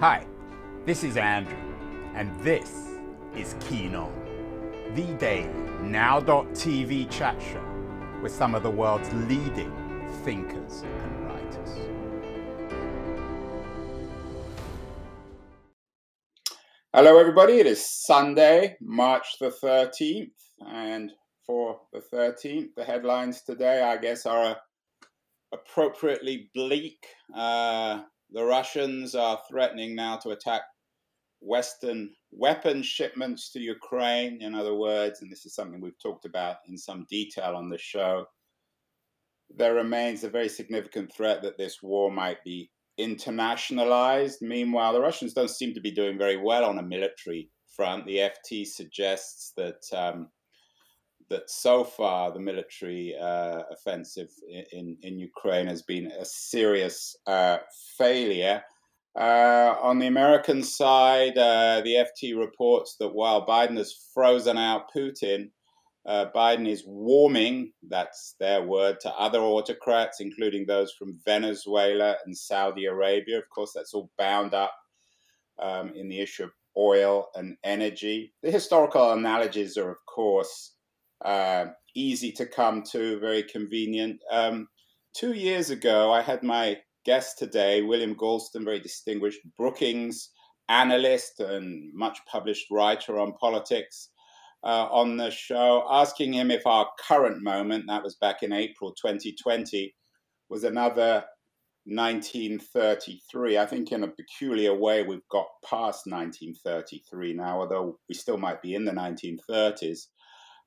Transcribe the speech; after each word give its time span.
Hi, 0.00 0.24
this 0.86 1.04
is 1.04 1.18
Andrew, 1.18 1.58
and 2.14 2.34
this 2.40 2.88
is 3.36 3.54
Keen 3.60 3.94
On, 3.94 4.10
the 4.94 5.04
daily 5.18 5.50
now.tv 5.82 7.10
chat 7.10 7.38
show 7.42 7.62
with 8.22 8.32
some 8.32 8.54
of 8.54 8.62
the 8.62 8.70
world's 8.70 9.12
leading 9.28 9.70
thinkers 10.24 10.84
and 10.84 11.26
writers. 11.26 11.78
Hello, 16.94 17.18
everybody. 17.18 17.58
It 17.58 17.66
is 17.66 17.86
Sunday, 17.86 18.78
March 18.80 19.36
the 19.38 19.50
13th, 19.62 20.30
and 20.66 21.12
for 21.44 21.78
the 21.92 22.00
13th, 22.10 22.68
the 22.74 22.84
headlines 22.84 23.42
today, 23.42 23.82
I 23.82 23.98
guess, 23.98 24.24
are 24.24 24.56
appropriately 25.52 26.48
bleak. 26.54 27.04
Uh, 27.36 28.00
the 28.32 28.44
Russians 28.44 29.14
are 29.14 29.40
threatening 29.48 29.94
now 29.94 30.16
to 30.18 30.30
attack 30.30 30.62
Western 31.40 32.10
weapon 32.30 32.82
shipments 32.82 33.50
to 33.52 33.60
Ukraine, 33.60 34.42
in 34.42 34.54
other 34.54 34.74
words, 34.74 35.22
and 35.22 35.30
this 35.30 35.46
is 35.46 35.54
something 35.54 35.80
we've 35.80 36.02
talked 36.02 36.26
about 36.26 36.56
in 36.68 36.76
some 36.76 37.06
detail 37.10 37.56
on 37.56 37.68
the 37.68 37.78
show. 37.78 38.26
There 39.56 39.74
remains 39.74 40.22
a 40.22 40.30
very 40.30 40.48
significant 40.48 41.12
threat 41.12 41.42
that 41.42 41.58
this 41.58 41.82
war 41.82 42.12
might 42.12 42.44
be 42.44 42.70
internationalized. 43.00 44.42
Meanwhile, 44.42 44.92
the 44.92 45.00
Russians 45.00 45.32
don't 45.32 45.50
seem 45.50 45.74
to 45.74 45.80
be 45.80 45.90
doing 45.90 46.18
very 46.18 46.36
well 46.36 46.64
on 46.64 46.78
a 46.78 46.82
military 46.82 47.50
front. 47.74 48.06
The 48.06 48.30
FT 48.30 48.66
suggests 48.66 49.52
that 49.56 49.82
um, 49.92 50.28
that 51.30 51.48
so 51.48 51.84
far 51.84 52.32
the 52.32 52.40
military 52.40 53.16
uh, 53.16 53.62
offensive 53.70 54.28
in, 54.72 54.96
in 55.02 55.18
Ukraine 55.18 55.68
has 55.68 55.82
been 55.82 56.06
a 56.06 56.24
serious 56.24 57.16
uh, 57.26 57.58
failure. 57.96 58.62
Uh, 59.18 59.74
on 59.80 59.98
the 59.98 60.06
American 60.06 60.62
side, 60.62 61.38
uh, 61.38 61.80
the 61.82 62.06
FT 62.06 62.38
reports 62.38 62.96
that 63.00 63.14
while 63.14 63.46
Biden 63.46 63.76
has 63.76 64.08
frozen 64.12 64.58
out 64.58 64.92
Putin, 64.94 65.50
uh, 66.06 66.26
Biden 66.34 66.68
is 66.68 66.84
warming, 66.86 67.72
that's 67.88 68.34
their 68.40 68.62
word, 68.62 69.00
to 69.00 69.10
other 69.14 69.40
autocrats, 69.40 70.20
including 70.20 70.66
those 70.66 70.92
from 70.92 71.18
Venezuela 71.24 72.16
and 72.24 72.36
Saudi 72.36 72.86
Arabia. 72.86 73.38
Of 73.38 73.48
course, 73.50 73.72
that's 73.74 73.94
all 73.94 74.10
bound 74.16 74.54
up 74.54 74.74
um, 75.58 75.92
in 75.94 76.08
the 76.08 76.20
issue 76.20 76.44
of 76.44 76.50
oil 76.76 77.28
and 77.34 77.56
energy. 77.64 78.32
The 78.42 78.50
historical 78.50 79.12
analogies 79.12 79.76
are, 79.76 79.90
of 79.90 79.98
course, 80.06 80.74
uh, 81.24 81.66
easy 81.94 82.32
to 82.32 82.46
come 82.46 82.82
to, 82.92 83.18
very 83.20 83.42
convenient. 83.42 84.20
Um, 84.30 84.68
two 85.14 85.32
years 85.32 85.70
ago, 85.70 86.12
I 86.12 86.22
had 86.22 86.42
my 86.42 86.78
guest 87.04 87.38
today, 87.38 87.82
William 87.82 88.14
Galston, 88.14 88.64
very 88.64 88.80
distinguished 88.80 89.40
Brookings 89.56 90.30
analyst 90.68 91.40
and 91.40 91.92
much 91.92 92.20
published 92.30 92.66
writer 92.70 93.18
on 93.18 93.32
politics, 93.34 94.10
uh, 94.62 94.86
on 94.90 95.16
the 95.16 95.30
show, 95.30 95.84
asking 95.90 96.32
him 96.32 96.50
if 96.50 96.66
our 96.66 96.88
current 97.06 97.42
moment, 97.42 97.84
that 97.88 98.04
was 98.04 98.16
back 98.16 98.42
in 98.42 98.52
April 98.52 98.92
2020, 98.92 99.94
was 100.48 100.64
another 100.64 101.24
1933. 101.86 103.58
I 103.58 103.66
think 103.66 103.90
in 103.90 104.04
a 104.04 104.08
peculiar 104.08 104.74
way, 104.74 105.02
we've 105.02 105.26
got 105.30 105.46
past 105.64 106.06
1933 106.06 107.34
now, 107.34 107.60
although 107.60 107.98
we 108.08 108.14
still 108.14 108.38
might 108.38 108.62
be 108.62 108.74
in 108.74 108.84
the 108.84 108.92
1930s. 108.92 110.06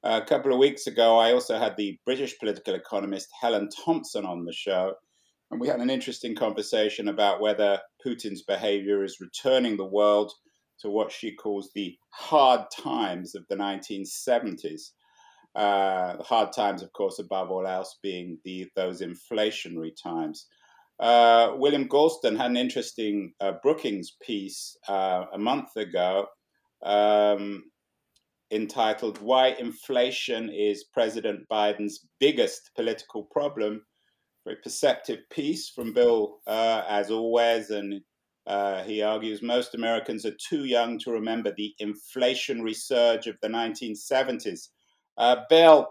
A 0.06 0.22
couple 0.22 0.52
of 0.52 0.60
weeks 0.60 0.88
ago, 0.88 1.18
I 1.18 1.32
also 1.32 1.58
had 1.58 1.78
the 1.78 1.98
British 2.04 2.38
political 2.38 2.76
economist 2.76 3.30
Helen 3.40 3.70
Thompson 3.70 4.26
on 4.26 4.44
the 4.44 4.52
show, 4.52 4.96
and 5.50 5.62
we 5.62 5.70
had 5.70 5.80
an 5.80 5.90
interesting 5.90 6.36
conversation 6.36 7.08
about 7.08 7.40
whether 7.40 7.80
Putin's 8.06 8.42
behavior 8.42 9.06
is 9.06 9.22
returning 9.22 9.78
the 9.78 9.86
world 9.86 10.34
to 10.80 10.90
what 10.90 11.10
she 11.10 11.34
calls 11.34 11.70
the 11.74 11.98
hard 12.10 12.66
times 12.70 13.34
of 13.34 13.46
the 13.48 13.56
1970s. 13.56 14.92
Uh, 15.56 16.18
the 16.18 16.24
hard 16.24 16.52
times, 16.52 16.82
of 16.82 16.92
course, 16.92 17.20
above 17.20 17.50
all 17.50 17.66
else, 17.66 17.98
being 18.04 18.38
the 18.44 18.68
those 18.76 19.02
inflationary 19.02 19.92
times. 19.96 20.48
Uh, 21.00 21.54
William 21.56 21.88
Galston 21.88 22.36
had 22.36 22.52
an 22.52 22.58
interesting 22.58 23.34
uh, 23.40 23.54
Brookings 23.64 24.18
piece 24.22 24.76
uh, 24.90 25.26
a 25.32 25.38
month 25.38 25.78
ago 25.78 26.28
um, 26.84 27.64
entitled 28.54 29.20
Why 29.22 29.50
Inflation 29.60 30.50
is 30.50 30.86
President 30.86 31.42
Biden's 31.52 32.08
Biggest 32.20 32.72
Political 32.76 33.24
Problem. 33.32 33.84
Very 34.46 34.58
perceptive 34.64 35.20
piece 35.32 35.70
from 35.70 35.94
Bill, 35.94 36.40
uh, 36.48 36.84
as 36.88 37.10
always, 37.10 37.70
and 37.72 38.02
uh, 38.46 38.84
he 38.84 39.02
argues 39.02 39.42
most 39.42 39.74
Americans 39.74 40.26
are 40.26 40.36
too 40.50 40.66
young 40.66 41.00
to 41.00 41.12
remember 41.12 41.54
the 41.56 41.74
inflationary 41.82 42.76
surge 42.76 43.28
of 43.28 43.38
the 43.42 43.48
1970s. 43.48 44.70
Uh, 45.18 45.38
Bill, 45.50 45.88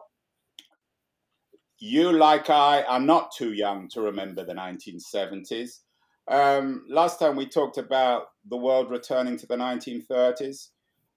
you, 1.78 2.12
like 2.12 2.50
I, 2.50 2.82
are 2.82 3.00
not 3.00 3.32
too 3.36 3.54
young 3.54 3.88
to 3.88 4.02
remember 4.02 4.44
the 4.44 4.54
1970s. 4.54 5.80
Um, 6.28 6.84
last 6.88 7.18
time 7.18 7.34
we 7.34 7.46
talked 7.46 7.78
about 7.78 8.26
the 8.48 8.56
world 8.56 8.90
returning 8.90 9.36
to 9.38 9.46
the 9.46 9.56
1930s. 9.56 10.68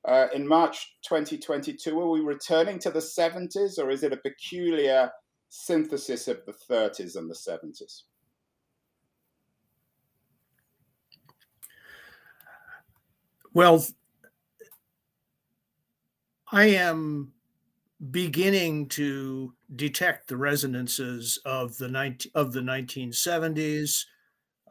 Uh, 0.08 0.28
in 0.36 0.48
March 0.48 0.98
2022, 1.08 2.00
are 2.00 2.10
we 2.10 2.20
returning 2.20 2.78
to 2.78 2.92
the 2.92 3.00
70s 3.00 3.80
or 3.80 3.90
is 3.90 4.04
it 4.04 4.14
a 4.14 4.18
peculiar 4.18 5.10
synthesis 5.50 6.28
of 6.28 6.46
the 6.46 6.54
30s 6.54 7.16
and 7.16 7.30
the 7.30 7.34
70s? 7.34 8.04
Well, 13.54 13.86
I 16.52 16.66
am 16.66 17.32
beginning 18.12 18.90
to 18.90 19.54
detect 19.76 20.28
the 20.28 20.38
resonances 20.38 21.40
of 21.46 21.78
the 21.78 21.88
19, 21.88 22.32
of 22.36 22.52
the 22.52 22.60
1970s, 22.60 24.06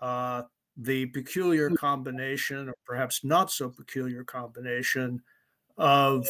uh, 0.01 0.43
the 0.77 1.07
peculiar 1.07 1.71
mm. 1.71 1.77
combination, 1.77 2.69
or 2.69 2.75
perhaps 2.85 3.25
not 3.25 3.51
so 3.51 3.69
peculiar 3.69 4.25
combination, 4.25 5.23
of 5.77 6.27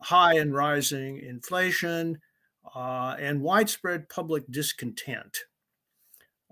high 0.00 0.34
and 0.34 0.54
rising 0.54 1.18
inflation 1.18 2.18
uh, 2.74 3.16
and 3.18 3.40
widespread 3.40 4.08
public 4.08 4.44
discontent, 4.50 5.38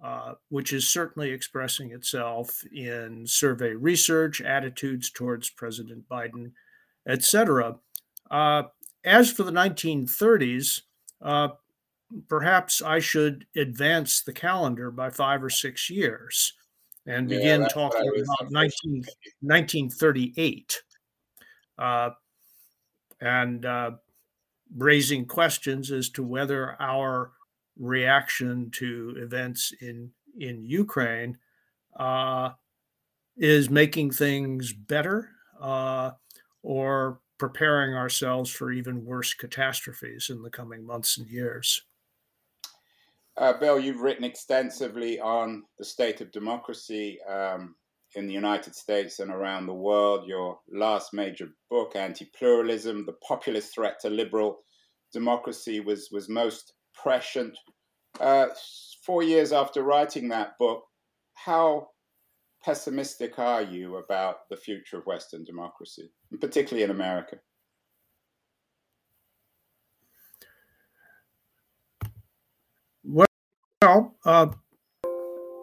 uh, 0.03 0.35
which 0.49 0.73
is 0.73 0.89
certainly 0.89 1.31
expressing 1.31 1.93
itself 1.93 2.63
in 2.73 3.27
survey 3.27 3.73
research, 3.73 4.41
attitudes 4.41 5.11
towards 5.11 5.51
President 5.51 6.09
Biden, 6.09 6.53
etc. 7.07 7.77
Uh, 8.31 8.65
as 9.05 9.31
for 9.31 9.43
the 9.43 9.53
1930s, 9.53 10.83
uh, 11.23 11.49
perhaps 12.29 12.83
I 12.83 12.99
should 12.99 13.47
advance 13.57 14.23
the 14.23 14.33
calendar 14.33 14.91
by 14.91 15.11
five 15.11 15.43
or 15.43 15.51
six 15.51 15.91
years 15.91 16.55
and 17.07 17.29
begin 17.29 17.67
talking 17.69 18.07
about 18.07 18.51
19, 18.51 19.05
1938 19.41 20.83
uh, 21.79 22.11
and 23.21 23.65
uh, 23.65 23.93
raising 24.77 25.25
questions 25.25 25.91
as 25.91 26.11
to 26.11 26.23
whether 26.23 26.81
our 26.81 27.33
reaction 27.79 28.71
to 28.73 29.15
events 29.19 29.73
in 29.81 30.11
in 30.39 30.65
Ukraine 30.65 31.37
uh, 31.99 32.51
is 33.37 33.71
making 33.71 34.11
things 34.11 34.73
better 34.73 35.31
uh, 35.61 36.13
or 36.63 37.21
preparing 37.39 37.95
ourselves 37.95 38.51
for 38.51 38.73
even 38.73 39.05
worse 39.05 39.35
catastrophes 39.35 40.31
in 40.31 40.43
the 40.43 40.51
coming 40.51 40.85
months 40.85 41.19
and 41.19 41.29
years. 41.29 41.83
Uh, 43.39 43.53
Bill, 43.53 43.79
you've 43.79 44.01
written 44.01 44.25
extensively 44.25 45.21
on 45.21 45.63
the 45.79 45.85
state 45.85 46.21
of 46.21 46.33
democracy 46.33 47.21
um, 47.23 47.77
in 48.17 48.27
the 48.27 48.33
United 48.33 48.75
States 48.75 49.21
and 49.21 49.31
around 49.31 49.67
the 49.67 49.75
world. 49.75 50.27
Your 50.27 50.59
last 50.73 51.15
major 51.15 51.51
book, 51.71 51.95
Anti 51.95 52.29
Pluralism 52.37 53.07
The 53.07 53.15
Populist 53.27 53.73
Threat 53.73 54.01
to 54.01 54.11
Liberal 54.11 54.59
Democracy, 55.13 55.79
was, 55.79 56.09
was 56.11 56.29
most 56.29 56.73
prescient. 57.01 57.57
Uh, 58.19 58.49
four 59.07 59.23
years 59.23 59.53
after 59.53 59.85
writing 59.85 60.29
that 60.29 60.59
book, 60.59 60.83
how 61.35 61.91
pessimistic 62.65 63.39
are 63.39 63.63
you 63.63 63.99
about 63.99 64.49
the 64.51 64.57
future 64.57 64.99
of 64.99 65.07
Western 65.07 65.45
democracy, 65.45 66.11
particularly 66.41 66.83
in 66.83 66.91
America? 66.91 67.37
Well, 73.83 74.17
uh, 74.25 74.49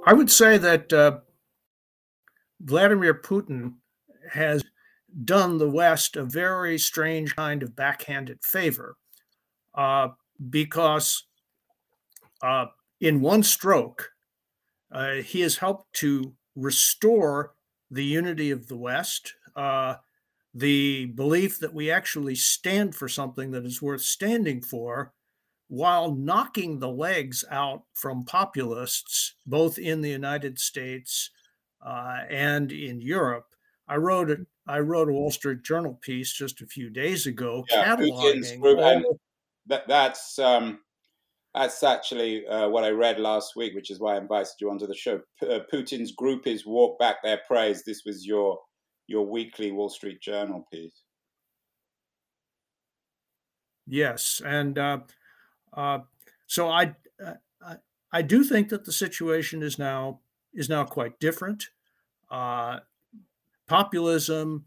I 0.06 0.14
would 0.14 0.32
say 0.32 0.58
that 0.58 0.94
uh, 0.94 1.20
Vladimir 2.62 3.14
Putin 3.14 3.74
has 4.32 4.64
done 5.26 5.58
the 5.58 5.70
West 5.70 6.16
a 6.16 6.24
very 6.24 6.78
strange 6.78 7.36
kind 7.36 7.62
of 7.62 7.76
backhanded 7.76 8.42
favor 8.42 8.96
uh, 9.76 10.10
because 10.50 11.26
uh, 12.42 12.68
in 13.02 13.20
one 13.20 13.44
stroke, 13.44 14.12
uh, 14.92 15.16
he 15.16 15.42
has 15.42 15.58
helped 15.58 15.92
to 15.94 16.34
restore 16.56 17.54
the 17.92 18.04
unity 18.04 18.52
of 18.52 18.68
the 18.68 18.78
West, 18.78 19.34
uh, 19.58 19.96
the 20.54 21.08
belief 21.08 21.60
that 21.60 21.74
we 21.74 21.92
actually 21.92 22.36
stand 22.36 22.96
for 22.96 23.10
something 23.10 23.52
that 23.52 23.66
is 23.66 23.82
worth 23.82 24.02
standing 24.02 24.62
for, 24.62 25.12
while 25.68 26.14
knocking 26.14 26.80
the 26.80 26.90
legs 26.90 27.44
out 27.50 27.84
from 27.94 28.24
populists, 28.24 29.34
both 29.46 29.78
in 29.78 30.02
the 30.02 30.10
United 30.10 30.60
States 30.60 31.32
uh, 31.86 32.20
and 32.30 32.72
in 32.72 33.02
Europe. 33.02 33.48
I 33.88 33.98
wrote 33.98 34.32
a, 34.32 34.38
I 34.68 34.80
wrote 34.80 35.10
a 35.10 35.14
Wall 35.14 35.32
Street 35.32 35.64
Journal 35.64 36.00
piece 36.02 36.34
just 36.34 36.62
a 36.62 36.68
few 36.68 36.90
days 36.90 37.28
ago 37.28 37.64
yeah, 37.70 37.96
cataloging. 37.96 39.06
All, 39.06 39.20
that, 39.68 39.88
that's 39.88 40.40
um, 40.40 40.80
that's 41.54 41.84
actually 41.84 42.46
uh, 42.48 42.68
what 42.68 42.84
I 42.84 42.90
read 42.90 43.20
last 43.20 43.56
week, 43.56 43.76
which 43.76 43.92
is 43.92 44.00
why 44.00 44.16
I 44.16 44.18
invited 44.18 44.54
you 44.60 44.70
onto 44.70 44.88
the 44.88 44.96
show. 44.96 45.22
P- 45.40 45.48
uh, 45.48 45.60
Putin's 45.72 46.16
groupies 46.16 46.66
walk 46.66 47.00
back 47.00 47.18
their 47.24 47.42
praise. 47.48 47.84
This 47.84 48.04
was 48.06 48.26
your 48.26 48.60
your 49.08 49.26
weekly 49.26 49.72
Wall 49.72 49.90
Street 49.90 50.22
Journal 50.22 50.68
piece. 50.72 51.04
Yes, 53.88 54.42
and 54.44 54.80
uh, 55.76 55.80
uh 55.80 56.00
so 56.48 56.70
I, 56.70 56.96
uh, 57.24 57.34
I, 57.62 57.76
I 58.12 58.22
do 58.22 58.44
think 58.44 58.70
that 58.70 58.86
the 58.86 58.92
situation 58.92 59.64
is 59.64 59.80
now 59.80 60.20
is 60.54 60.70
now 60.70 60.86
quite 60.86 61.20
different. 61.20 61.70
Uh, 62.30 62.80
populism, 63.68 64.66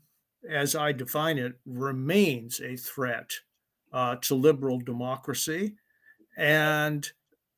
as 0.49 0.75
I 0.75 0.93
define 0.93 1.39
it, 1.39 1.55
remains 1.65 2.61
a 2.61 2.77
threat 2.77 3.31
to 4.21 4.35
liberal 4.35 4.79
democracy 4.81 5.75
and 6.39 7.11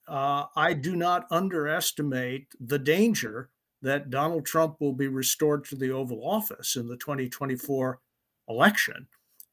uh, 0.08 0.46
I 0.56 0.72
do 0.72 0.96
not 0.96 1.26
underestimate 1.30 2.48
the 2.58 2.78
danger 2.78 3.50
that 3.82 4.10
Donald 4.10 4.44
Trump 4.44 4.80
will 4.80 4.92
be 4.92 5.06
restored 5.06 5.64
to 5.66 5.76
the 5.76 5.92
Oval 5.92 6.28
Office 6.28 6.76
in 6.76 6.88
the 6.88 6.96
2024 6.96 8.00
election, 8.48 9.06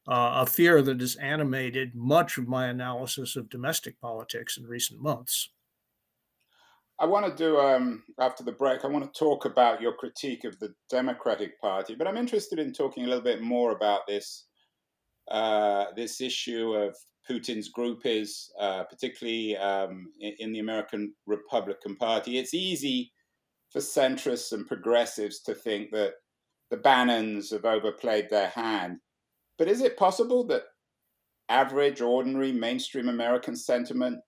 uh, 0.08 0.40
a 0.42 0.46
fear 0.46 0.82
that 0.82 1.00
has 1.02 1.16
animated 1.18 1.96
much 1.96 2.38
of 2.38 2.48
my 2.48 2.68
analysis 2.68 3.36
of 3.36 3.50
domestic 3.50 4.00
politics 4.00 4.58
in 4.58 4.66
recent 4.66 5.02
months. 5.02 5.50
I 7.00 7.06
want 7.06 7.26
to 7.28 7.36
do, 7.36 7.60
um, 7.60 8.04
after 8.20 8.44
the 8.44 8.52
break, 8.52 8.84
I 8.84 8.88
want 8.88 9.12
to 9.12 9.20
talk 9.20 9.46
about 9.46 9.82
your 9.82 9.94
critique 9.94 10.46
of 10.46 10.58
the 10.60 10.74
Democratic 10.90 11.60
Party, 11.62 11.94
but 11.94 12.08
I'm 12.08 12.18
interested 12.18 12.58
in 12.58 12.74
talking 12.74 13.04
a 13.04 13.08
little 13.08 13.24
bit 13.24 13.42
more 13.42 13.72
about 13.72 14.08
this. 14.08 14.46
Uh, 15.30 15.88
this 15.94 16.22
issue 16.22 16.74
of 16.74 16.96
Putin's 17.30 17.70
groupies, 17.72 18.48
uh, 18.60 18.84
particularly 18.86 19.58
um, 19.58 20.08
in, 20.22 20.34
in, 20.40 20.54
the 20.54 20.60
American 20.60 21.14
Republican 21.26 21.98
Party. 21.98 22.38
It's 22.38 22.54
easy 22.54 23.12
for 23.70 23.80
centrists 23.80 24.54
and 24.54 24.66
progressives 24.66 25.42
to 25.42 25.54
think 25.54 25.92
that 25.92 26.14
the 26.72 26.78
Bannons 26.78 27.52
have 27.52 27.66
overplayed 27.66 28.30
their 28.30 28.48
hand. 28.48 29.00
But 29.58 29.68
is 29.68 29.82
it 29.82 29.98
possible 29.98 30.46
that 30.48 30.64
average, 31.50 32.02
ordinary, 32.02 32.52
mainstream 32.52 33.10
American 33.10 33.56
sentiment 33.56 34.20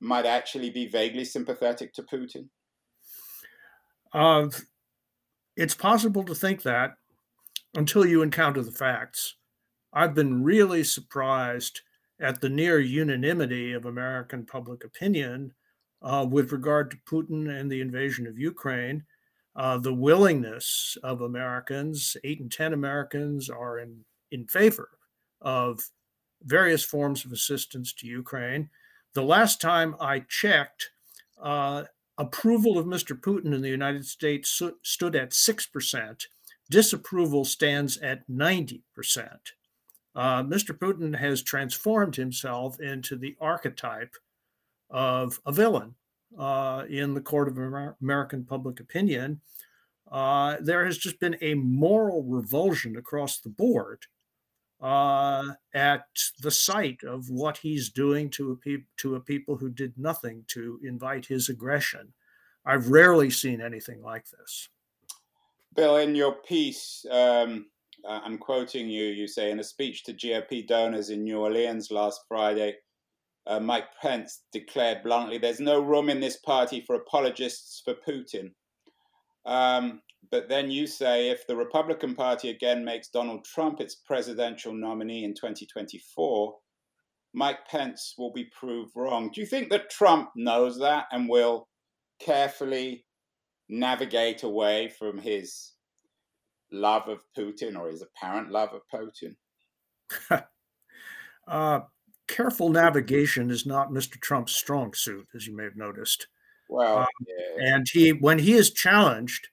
might 0.00 0.26
actually 0.26 0.70
be 0.70 0.88
vaguely 0.88 1.24
sympathetic 1.24 1.92
to 1.94 2.02
Putin? 2.02 2.48
Uh, 4.12 4.48
it's 5.56 5.74
possible 5.74 6.24
to 6.24 6.34
think 6.34 6.62
that 6.62 6.94
until 7.74 8.04
you 8.04 8.22
encounter 8.22 8.62
the 8.62 8.70
facts. 8.70 9.36
I've 9.92 10.14
been 10.14 10.42
really 10.42 10.84
surprised 10.84 11.80
at 12.20 12.40
the 12.40 12.48
near 12.48 12.78
unanimity 12.78 13.72
of 13.72 13.84
American 13.84 14.46
public 14.46 14.84
opinion 14.84 15.52
uh, 16.02 16.26
with 16.28 16.52
regard 16.52 16.90
to 16.90 16.96
Putin 17.08 17.48
and 17.48 17.70
the 17.70 17.80
invasion 17.80 18.26
of 18.26 18.38
Ukraine. 18.38 19.04
Uh, 19.54 19.76
the 19.78 19.92
willingness 19.92 20.96
of 21.02 21.20
Americans, 21.20 22.16
eight 22.24 22.40
in 22.40 22.48
10 22.48 22.72
Americans, 22.72 23.50
are 23.50 23.78
in, 23.78 24.04
in 24.32 24.46
favor 24.46 24.90
of 25.40 25.80
various 26.42 26.84
forms 26.84 27.24
of 27.24 27.32
assistance 27.32 27.92
to 27.92 28.06
Ukraine. 28.06 28.68
The 29.14 29.22
last 29.22 29.60
time 29.60 29.94
I 30.00 30.20
checked, 30.28 30.90
uh, 31.40 31.84
approval 32.18 32.78
of 32.78 32.86
Mr. 32.86 33.18
Putin 33.18 33.54
in 33.54 33.62
the 33.62 33.68
United 33.68 34.06
States 34.06 34.50
so, 34.50 34.72
stood 34.82 35.14
at 35.14 35.30
6%. 35.30 36.26
Disapproval 36.70 37.44
stands 37.44 37.98
at 37.98 38.28
90% 38.28 38.80
uh, 40.14 40.42
Mr. 40.42 40.76
Putin 40.76 41.16
has 41.16 41.42
transformed 41.42 42.16
himself 42.16 42.80
into 42.80 43.16
the 43.16 43.36
archetype 43.40 44.14
of 44.90 45.40
a 45.46 45.52
villain 45.52 45.94
uh, 46.38 46.84
in 46.88 47.14
the 47.14 47.20
court 47.20 47.48
of 47.48 47.58
Amer- 47.58 47.96
American 48.02 48.44
public 48.44 48.80
opinion. 48.80 49.40
Uh, 50.10 50.56
there 50.60 50.84
has 50.84 50.98
just 50.98 51.18
been 51.18 51.36
a 51.40 51.54
moral 51.54 52.22
revulsion 52.24 52.96
across 52.96 53.38
the 53.38 53.48
board 53.48 54.04
uh, 54.82 55.52
at 55.74 56.06
the 56.40 56.50
sight 56.50 57.04
of 57.04 57.30
what 57.30 57.56
he's 57.58 57.88
doing 57.88 58.28
to 58.30 58.50
a, 58.50 58.56
pe- 58.56 58.84
to 58.98 59.14
a 59.14 59.20
people 59.20 59.56
who 59.56 59.70
did 59.70 59.96
nothing 59.96 60.44
to 60.48 60.80
invite 60.82 61.24
his 61.24 61.48
aggression. 61.48 62.12
I've 62.66 62.88
rarely 62.88 63.30
seen 63.30 63.60
anything 63.60 64.02
like 64.02 64.26
this. 64.28 64.68
Bill, 65.74 65.96
in 65.96 66.14
your 66.14 66.32
piece, 66.32 67.06
um, 67.10 67.66
uh, 68.04 68.20
I'm 68.24 68.38
quoting 68.38 68.90
you. 68.90 69.04
You 69.04 69.28
say 69.28 69.50
in 69.50 69.60
a 69.60 69.64
speech 69.64 70.04
to 70.04 70.12
GOP 70.12 70.66
donors 70.66 71.10
in 71.10 71.22
New 71.22 71.38
Orleans 71.38 71.90
last 71.90 72.22
Friday, 72.28 72.76
uh, 73.46 73.60
Mike 73.60 73.86
Pence 74.00 74.42
declared 74.52 75.02
bluntly, 75.02 75.38
"There's 75.38 75.60
no 75.60 75.80
room 75.80 76.10
in 76.10 76.20
this 76.20 76.36
party 76.38 76.80
for 76.80 76.96
apologists 76.96 77.80
for 77.84 77.94
Putin." 77.94 78.52
Um, 79.46 80.02
but 80.30 80.48
then 80.48 80.70
you 80.70 80.86
say, 80.86 81.30
if 81.30 81.46
the 81.46 81.56
Republican 81.56 82.14
Party 82.14 82.50
again 82.50 82.84
makes 82.84 83.08
Donald 83.08 83.44
Trump 83.44 83.80
its 83.80 83.94
presidential 83.94 84.72
nominee 84.72 85.24
in 85.24 85.34
2024, 85.34 86.54
Mike 87.34 87.66
Pence 87.66 88.14
will 88.18 88.32
be 88.32 88.44
proved 88.44 88.92
wrong. 88.94 89.30
Do 89.32 89.40
you 89.40 89.46
think 89.46 89.70
that 89.70 89.90
Trump 89.90 90.30
knows 90.36 90.78
that 90.78 91.06
and 91.12 91.28
will 91.28 91.68
carefully 92.20 93.04
navigate 93.68 94.42
away 94.42 94.88
from 94.98 95.18
his 95.18 95.72
love 96.70 97.08
of 97.08 97.24
Putin 97.36 97.78
or 97.78 97.88
his 97.88 98.02
apparent 98.02 98.50
love 98.50 98.70
of 98.74 98.82
Putin? 98.92 99.34
uh, 101.48 101.80
careful 102.28 102.68
navigation 102.68 103.50
is 103.50 103.66
not 103.66 103.90
Mr. 103.90 104.20
Trump's 104.20 104.54
strong 104.54 104.92
suit, 104.94 105.26
as 105.34 105.46
you 105.46 105.56
may 105.56 105.64
have 105.64 105.76
noticed. 105.76 106.28
Well, 106.68 106.98
um, 107.00 107.06
yeah. 107.26 107.74
and 107.74 107.86
he, 107.90 108.10
when 108.10 108.38
he 108.38 108.52
is 108.54 108.70
challenged, 108.70 109.48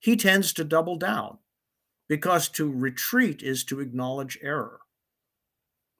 he 0.00 0.16
tends 0.16 0.52
to 0.54 0.64
double 0.64 0.96
down 0.96 1.38
because 2.08 2.48
to 2.48 2.70
retreat 2.70 3.42
is 3.42 3.62
to 3.64 3.80
acknowledge 3.80 4.38
error. 4.42 4.80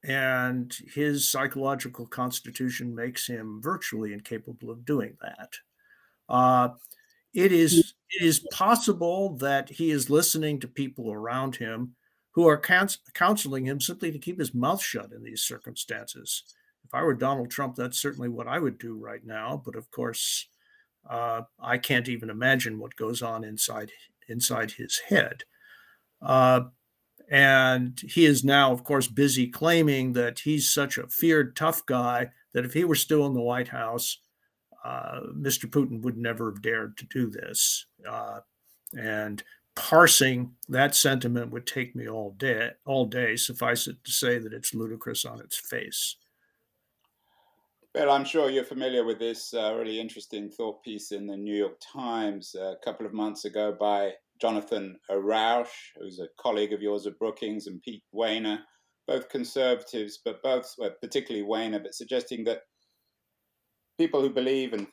And 0.02 0.74
his 0.94 1.30
psychological 1.30 2.06
constitution 2.06 2.94
makes 2.94 3.26
him 3.26 3.60
virtually 3.62 4.14
incapable 4.14 4.70
of 4.70 4.84
doing 4.84 5.16
that. 5.20 5.52
Uh, 6.28 6.70
it 7.34 7.52
is 7.52 7.94
it 8.10 8.24
is 8.24 8.40
possible 8.52 9.36
that 9.36 9.68
he 9.68 9.90
is 9.90 10.10
listening 10.10 10.58
to 10.60 10.68
people 10.68 11.12
around 11.12 11.56
him 11.56 11.94
who 12.32 12.48
are 12.48 12.60
counseling 13.14 13.66
him 13.66 13.80
simply 13.80 14.10
to 14.10 14.18
keep 14.18 14.38
his 14.38 14.54
mouth 14.54 14.82
shut 14.82 15.12
in 15.12 15.22
these 15.22 15.42
circumstances. 15.42 16.44
If 16.84 16.94
I 16.94 17.02
were 17.02 17.14
Donald 17.14 17.50
Trump, 17.50 17.76
that's 17.76 18.00
certainly 18.00 18.28
what 18.28 18.48
I 18.48 18.58
would 18.58 18.78
do 18.78 18.96
right 18.96 19.24
now. 19.24 19.60
But 19.64 19.76
of 19.76 19.90
course, 19.90 20.48
uh, 21.08 21.42
I 21.58 21.78
can't 21.78 22.08
even 22.08 22.30
imagine 22.30 22.78
what 22.78 22.96
goes 22.96 23.22
on 23.22 23.44
inside 23.44 23.90
inside 24.28 24.72
his 24.72 25.00
head. 25.08 25.44
Uh, 26.22 26.62
and 27.30 28.00
he 28.00 28.24
is 28.24 28.44
now, 28.44 28.72
of 28.72 28.84
course, 28.84 29.06
busy 29.06 29.46
claiming 29.46 30.12
that 30.14 30.40
he's 30.40 30.70
such 30.70 30.98
a 30.98 31.08
feared, 31.08 31.54
tough 31.54 31.86
guy 31.86 32.30
that 32.52 32.64
if 32.64 32.72
he 32.72 32.84
were 32.84 32.96
still 32.96 33.26
in 33.26 33.34
the 33.34 33.40
White 33.40 33.68
House, 33.68 34.18
uh, 34.84 35.20
Mr. 35.36 35.66
Putin 35.66 36.02
would 36.02 36.16
never 36.16 36.50
have 36.50 36.62
dared 36.62 36.96
to 36.96 37.06
do 37.06 37.30
this. 37.30 37.86
Uh, 38.08 38.40
and 38.98 39.42
parsing 39.76 40.52
that 40.68 40.94
sentiment 40.94 41.50
would 41.50 41.66
take 41.66 41.94
me 41.94 42.08
all 42.08 42.32
day. 42.32 42.70
All 42.84 43.06
day, 43.06 43.36
suffice 43.36 43.86
it 43.86 43.96
to 44.04 44.10
say 44.10 44.38
that 44.38 44.52
it's 44.52 44.74
ludicrous 44.74 45.24
on 45.24 45.40
its 45.40 45.56
face. 45.56 46.16
Well, 47.92 48.12
I'm 48.12 48.24
sure 48.24 48.48
you're 48.48 48.62
familiar 48.62 49.04
with 49.04 49.18
this 49.18 49.52
uh, 49.52 49.74
really 49.74 49.98
interesting 49.98 50.48
thought 50.48 50.80
piece 50.84 51.10
in 51.10 51.26
the 51.26 51.36
New 51.36 51.56
York 51.56 51.80
Times 51.92 52.54
uh, 52.56 52.74
a 52.74 52.84
couple 52.84 53.04
of 53.04 53.12
months 53.12 53.44
ago 53.46 53.76
by 53.80 54.12
Jonathan 54.40 54.96
Rauch, 55.10 55.66
who's 55.96 56.20
a 56.20 56.28
colleague 56.40 56.72
of 56.72 56.82
yours 56.82 57.08
at 57.08 57.18
Brookings, 57.18 57.66
and 57.66 57.82
Pete 57.82 58.04
Wehner, 58.14 58.58
both 59.08 59.28
conservatives, 59.28 60.20
but 60.24 60.40
both, 60.40 60.72
well, 60.78 60.92
particularly 61.02 61.44
Wehner, 61.44 61.82
but 61.82 61.96
suggesting 61.96 62.44
that 62.44 62.60
people 63.98 64.20
who 64.20 64.30
believe 64.30 64.72
and 64.72 64.86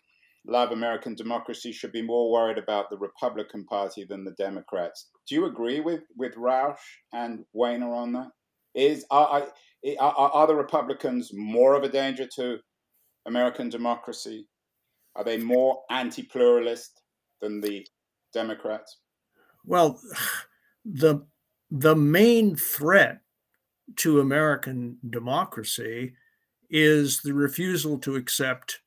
love 0.48 0.72
American 0.72 1.14
democracy 1.14 1.72
should 1.72 1.92
be 1.92 2.02
more 2.02 2.32
worried 2.32 2.58
about 2.58 2.90
the 2.90 2.98
Republican 2.98 3.64
Party 3.66 4.08
than 4.10 4.26
the 4.26 4.34
Democrats. 4.40 5.12
Do 5.30 5.36
you 5.36 5.46
agree 5.46 5.82
with 5.82 6.02
with 6.18 6.34
Rauch 6.36 6.80
and 7.14 7.46
Wehner 7.56 7.96
on 7.96 8.14
that? 8.14 8.30
Is 8.74 9.06
are, 9.12 9.48
are, 10.00 10.14
are 10.18 10.48
the 10.48 10.56
Republicans 10.56 11.30
more 11.32 11.76
of 11.76 11.84
a 11.84 11.90
danger 11.90 12.28
to 12.38 12.58
American 13.28 13.70
democracy? 13.70 14.48
Are 15.16 15.24
they 15.24 15.38
more 15.38 15.84
anti-pluralist 15.90 17.02
than 17.42 17.62
the 17.62 17.86
Democrats? 18.34 18.98
Well, 19.66 20.00
the 20.86 21.26
the 21.70 21.96
main 21.96 22.56
threat 22.56 23.20
to 23.98 24.22
American 24.22 24.98
democracy 25.10 26.14
is 26.70 27.22
the 27.22 27.34
refusal 27.34 27.98
to 28.00 28.16
accept 28.16 28.82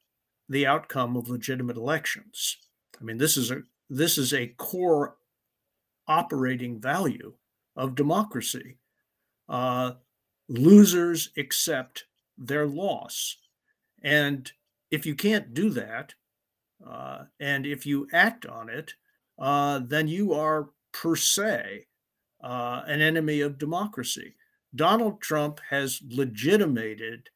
the 0.49 0.67
outcome 0.67 1.17
of 1.17 1.29
legitimate 1.29 1.77
elections. 1.77 2.57
I 3.01 3.05
mean, 3.05 3.19
this 3.19 3.37
is 3.37 3.51
a 3.51 3.63
this 3.89 4.19
is 4.19 4.33
a 4.33 4.49
core 4.57 5.17
operating 6.07 6.81
value 6.81 7.35
of 7.77 7.95
democracy. 7.95 8.79
Uh, 9.49 9.93
losers 10.49 11.31
accept 11.37 12.05
their 12.39 12.67
loss, 12.67 13.37
and 14.03 14.51
if 14.91 15.07
you 15.07 15.15
can't 15.15 15.55
do 15.55 15.71
that, 15.71 16.15
uh, 16.87 17.25
and 17.39 17.67
if 17.67 17.87
you 17.87 18.09
act 18.13 18.47
on 18.47 18.69
it, 18.69 18.95
uh, 19.39 19.81
then 19.81 20.09
you 20.09 20.33
are 20.33 20.71
per 20.93 21.17
se 21.17 21.87
uh, 22.43 22.83
an 22.87 23.01
enemy 23.01 23.41
of 23.41 23.59
democracy. 23.59 24.35
Donald 24.75 25.21
Trump 25.21 25.61
has 25.71 26.01
legitimated 26.09 27.29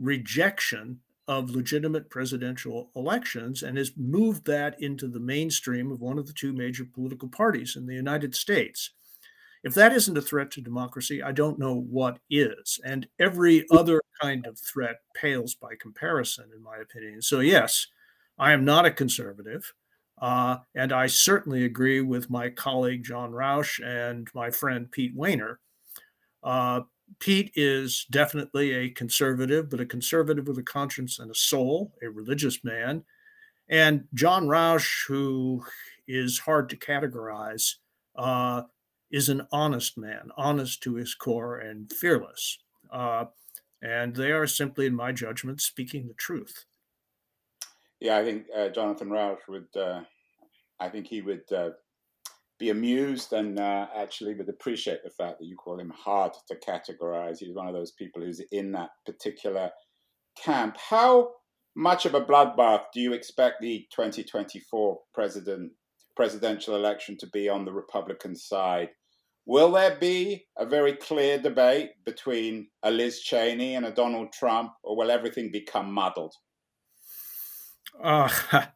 rejection 0.00 1.00
of 1.26 1.50
legitimate 1.50 2.08
presidential 2.08 2.90
elections 2.96 3.62
and 3.62 3.76
has 3.76 3.92
moved 3.96 4.46
that 4.46 4.80
into 4.80 5.08
the 5.08 5.20
mainstream 5.20 5.90
of 5.90 6.00
one 6.00 6.18
of 6.18 6.26
the 6.26 6.32
two 6.32 6.52
major 6.52 6.84
political 6.84 7.28
parties 7.28 7.76
in 7.76 7.86
the 7.86 7.94
United 7.94 8.34
States. 8.34 8.90
If 9.64 9.74
that 9.74 9.92
isn't 9.92 10.16
a 10.16 10.22
threat 10.22 10.50
to 10.52 10.60
democracy, 10.60 11.22
I 11.22 11.32
don't 11.32 11.58
know 11.58 11.74
what 11.74 12.18
is. 12.30 12.80
And 12.84 13.06
every 13.18 13.66
other 13.70 14.00
kind 14.20 14.46
of 14.46 14.58
threat 14.58 14.96
pales 15.14 15.54
by 15.54 15.74
comparison, 15.80 16.50
in 16.54 16.62
my 16.62 16.78
opinion. 16.78 17.22
So, 17.22 17.40
yes, 17.40 17.86
I 18.38 18.52
am 18.52 18.64
not 18.64 18.86
a 18.86 18.90
conservative. 18.90 19.72
Uh, 20.20 20.58
and 20.74 20.92
I 20.92 21.06
certainly 21.06 21.64
agree 21.64 22.00
with 22.00 22.30
my 22.30 22.50
colleague 22.50 23.04
John 23.04 23.32
Rauch 23.32 23.80
and 23.80 24.28
my 24.34 24.50
friend 24.50 24.90
Pete 24.90 25.16
Wehner. 25.16 25.56
Uh, 26.42 26.82
Pete 27.20 27.52
is 27.54 28.06
definitely 28.10 28.72
a 28.72 28.90
conservative, 28.90 29.70
but 29.70 29.80
a 29.80 29.86
conservative 29.86 30.46
with 30.46 30.58
a 30.58 30.62
conscience 30.62 31.18
and 31.18 31.30
a 31.30 31.34
soul, 31.34 31.92
a 32.02 32.08
religious 32.08 32.62
man. 32.64 33.04
And 33.68 34.04
John 34.14 34.48
Rauch, 34.48 35.06
who 35.06 35.64
is 36.06 36.38
hard 36.38 36.68
to 36.70 36.76
categorize, 36.76 37.74
uh, 38.16 38.62
is 39.10 39.28
an 39.28 39.46
honest 39.50 39.96
man, 39.96 40.30
honest 40.36 40.82
to 40.82 40.94
his 40.94 41.14
core 41.14 41.58
and 41.58 41.92
fearless. 41.92 42.58
Uh, 42.90 43.26
and 43.82 44.16
they 44.16 44.32
are 44.32 44.46
simply, 44.46 44.86
in 44.86 44.94
my 44.94 45.12
judgment, 45.12 45.60
speaking 45.60 46.08
the 46.08 46.14
truth. 46.14 46.64
Yeah, 48.00 48.18
I 48.18 48.24
think 48.24 48.46
uh, 48.56 48.68
Jonathan 48.68 49.10
Rauch 49.10 49.40
would. 49.48 49.76
Uh, 49.76 50.02
I 50.80 50.88
think 50.88 51.08
he 51.08 51.20
would 51.20 51.50
uh, 51.52 51.70
be 52.58 52.70
amused 52.70 53.32
and 53.32 53.58
uh, 53.58 53.86
actually 53.96 54.34
would 54.34 54.48
appreciate 54.48 55.02
the 55.02 55.10
fact 55.10 55.38
that 55.38 55.46
you 55.46 55.56
call 55.56 55.78
him 55.78 55.92
hard 55.96 56.32
to 56.48 56.56
categorize. 56.56 57.38
He's 57.38 57.54
one 57.54 57.68
of 57.68 57.74
those 57.74 57.92
people 57.92 58.22
who's 58.22 58.40
in 58.52 58.72
that 58.72 58.90
particular 59.06 59.70
camp. 60.42 60.76
How 60.76 61.30
much 61.76 62.06
of 62.06 62.14
a 62.14 62.20
bloodbath 62.20 62.86
do 62.92 63.00
you 63.00 63.12
expect 63.12 63.60
the 63.60 63.86
2024 63.92 64.98
president 65.14 65.72
presidential 66.16 66.74
election 66.74 67.16
to 67.16 67.28
be 67.28 67.48
on 67.48 67.64
the 67.64 67.72
Republican 67.72 68.34
side? 68.34 68.88
Will 69.48 69.72
there 69.72 69.96
be 69.96 70.46
a 70.58 70.66
very 70.66 70.92
clear 70.92 71.38
debate 71.38 71.92
between 72.04 72.68
a 72.82 72.90
Liz 72.90 73.20
Cheney 73.22 73.76
and 73.76 73.86
a 73.86 73.90
Donald 73.90 74.30
Trump, 74.30 74.72
or 74.82 74.94
will 74.94 75.10
everything 75.10 75.50
become 75.50 75.90
muddled? 75.90 76.34
Uh, 77.98 78.28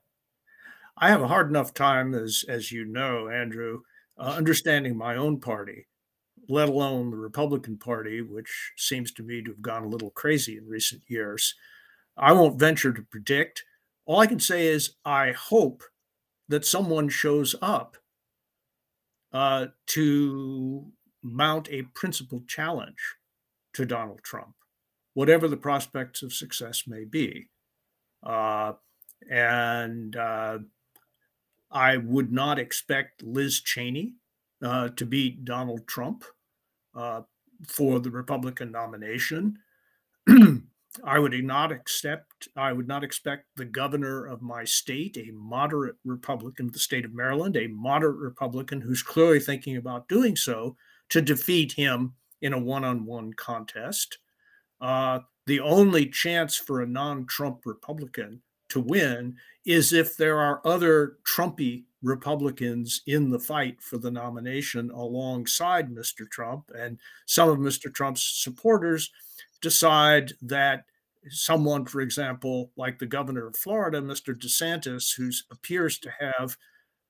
I 0.96 1.10
have 1.10 1.20
a 1.20 1.28
hard 1.28 1.50
enough 1.50 1.74
time, 1.74 2.14
as 2.14 2.46
as 2.48 2.72
you 2.72 2.86
know, 2.86 3.28
Andrew, 3.28 3.82
uh, 4.16 4.30
understanding 4.30 4.96
my 4.96 5.14
own 5.14 5.40
party, 5.40 5.88
let 6.48 6.70
alone 6.70 7.10
the 7.10 7.18
Republican 7.18 7.76
Party, 7.76 8.22
which 8.22 8.72
seems 8.78 9.12
to 9.12 9.22
me 9.22 9.42
to 9.42 9.50
have 9.50 9.60
gone 9.60 9.84
a 9.84 9.88
little 9.88 10.10
crazy 10.12 10.56
in 10.56 10.66
recent 10.66 11.02
years. 11.06 11.54
I 12.16 12.32
won't 12.32 12.58
venture 12.58 12.94
to 12.94 13.02
predict. 13.02 13.62
All 14.06 14.20
I 14.20 14.26
can 14.26 14.40
say 14.40 14.68
is 14.68 14.94
I 15.04 15.32
hope 15.32 15.82
that 16.48 16.64
someone 16.64 17.10
shows 17.10 17.54
up 17.60 17.98
uh, 19.32 19.66
to 19.86 20.86
mount 21.22 21.68
a 21.70 21.82
principled 21.94 22.48
challenge 22.48 23.16
to 23.74 23.86
Donald 23.86 24.20
Trump, 24.22 24.54
whatever 25.14 25.48
the 25.48 25.56
prospects 25.56 26.22
of 26.22 26.32
success 26.32 26.84
may 26.86 27.04
be. 27.04 27.48
Uh, 28.22 28.72
and 29.30 30.16
uh, 30.16 30.58
I 31.70 31.96
would 31.96 32.32
not 32.32 32.58
expect 32.58 33.22
Liz 33.22 33.60
Cheney 33.60 34.14
uh, 34.62 34.88
to 34.90 35.06
beat 35.06 35.44
Donald 35.44 35.86
Trump 35.86 36.24
uh, 36.94 37.22
for 37.66 38.00
the 38.00 38.10
Republican 38.10 38.72
nomination. 38.72 39.58
I 41.04 41.18
would 41.18 41.32
not 41.44 41.72
accept. 41.72 42.48
I 42.56 42.72
would 42.72 42.86
not 42.86 43.02
expect 43.02 43.46
the 43.56 43.64
governor 43.64 44.26
of 44.26 44.42
my 44.42 44.64
state, 44.64 45.16
a 45.16 45.32
moderate 45.32 45.96
Republican, 46.04 46.70
the 46.70 46.78
state 46.78 47.04
of 47.04 47.14
Maryland, 47.14 47.56
a 47.56 47.66
moderate 47.66 48.18
Republican 48.18 48.80
who's 48.80 49.02
clearly 49.02 49.40
thinking 49.40 49.76
about 49.76 50.08
doing 50.08 50.36
so, 50.36 50.76
to 51.08 51.22
defeat 51.22 51.72
him 51.72 52.14
in 52.40 52.52
a 52.52 52.58
one-on-one 52.58 53.32
contest. 53.34 54.18
Uh, 54.80 55.20
the 55.46 55.60
only 55.60 56.06
chance 56.06 56.56
for 56.56 56.82
a 56.82 56.86
non-Trump 56.86 57.60
Republican 57.64 58.42
to 58.68 58.80
win 58.80 59.36
is 59.64 59.92
if 59.92 60.16
there 60.16 60.38
are 60.38 60.60
other 60.64 61.18
Trumpy 61.24 61.84
Republicans 62.02 63.02
in 63.06 63.30
the 63.30 63.38
fight 63.38 63.80
for 63.80 63.98
the 63.98 64.10
nomination 64.10 64.90
alongside 64.90 65.88
Mr. 65.88 66.28
Trump. 66.28 66.70
And 66.76 66.98
some 67.26 67.48
of 67.48 67.58
Mr. 67.58 67.92
Trump's 67.92 68.22
supporters 68.22 69.10
decide 69.62 70.32
that 70.42 70.84
someone, 71.28 71.86
for 71.86 72.00
example, 72.00 72.72
like 72.76 72.98
the 72.98 73.06
governor 73.06 73.46
of 73.46 73.56
Florida, 73.56 74.00
Mr. 74.00 74.34
DeSantis, 74.34 75.16
who 75.16 75.30
appears 75.50 75.98
to 76.00 76.10
have, 76.18 76.56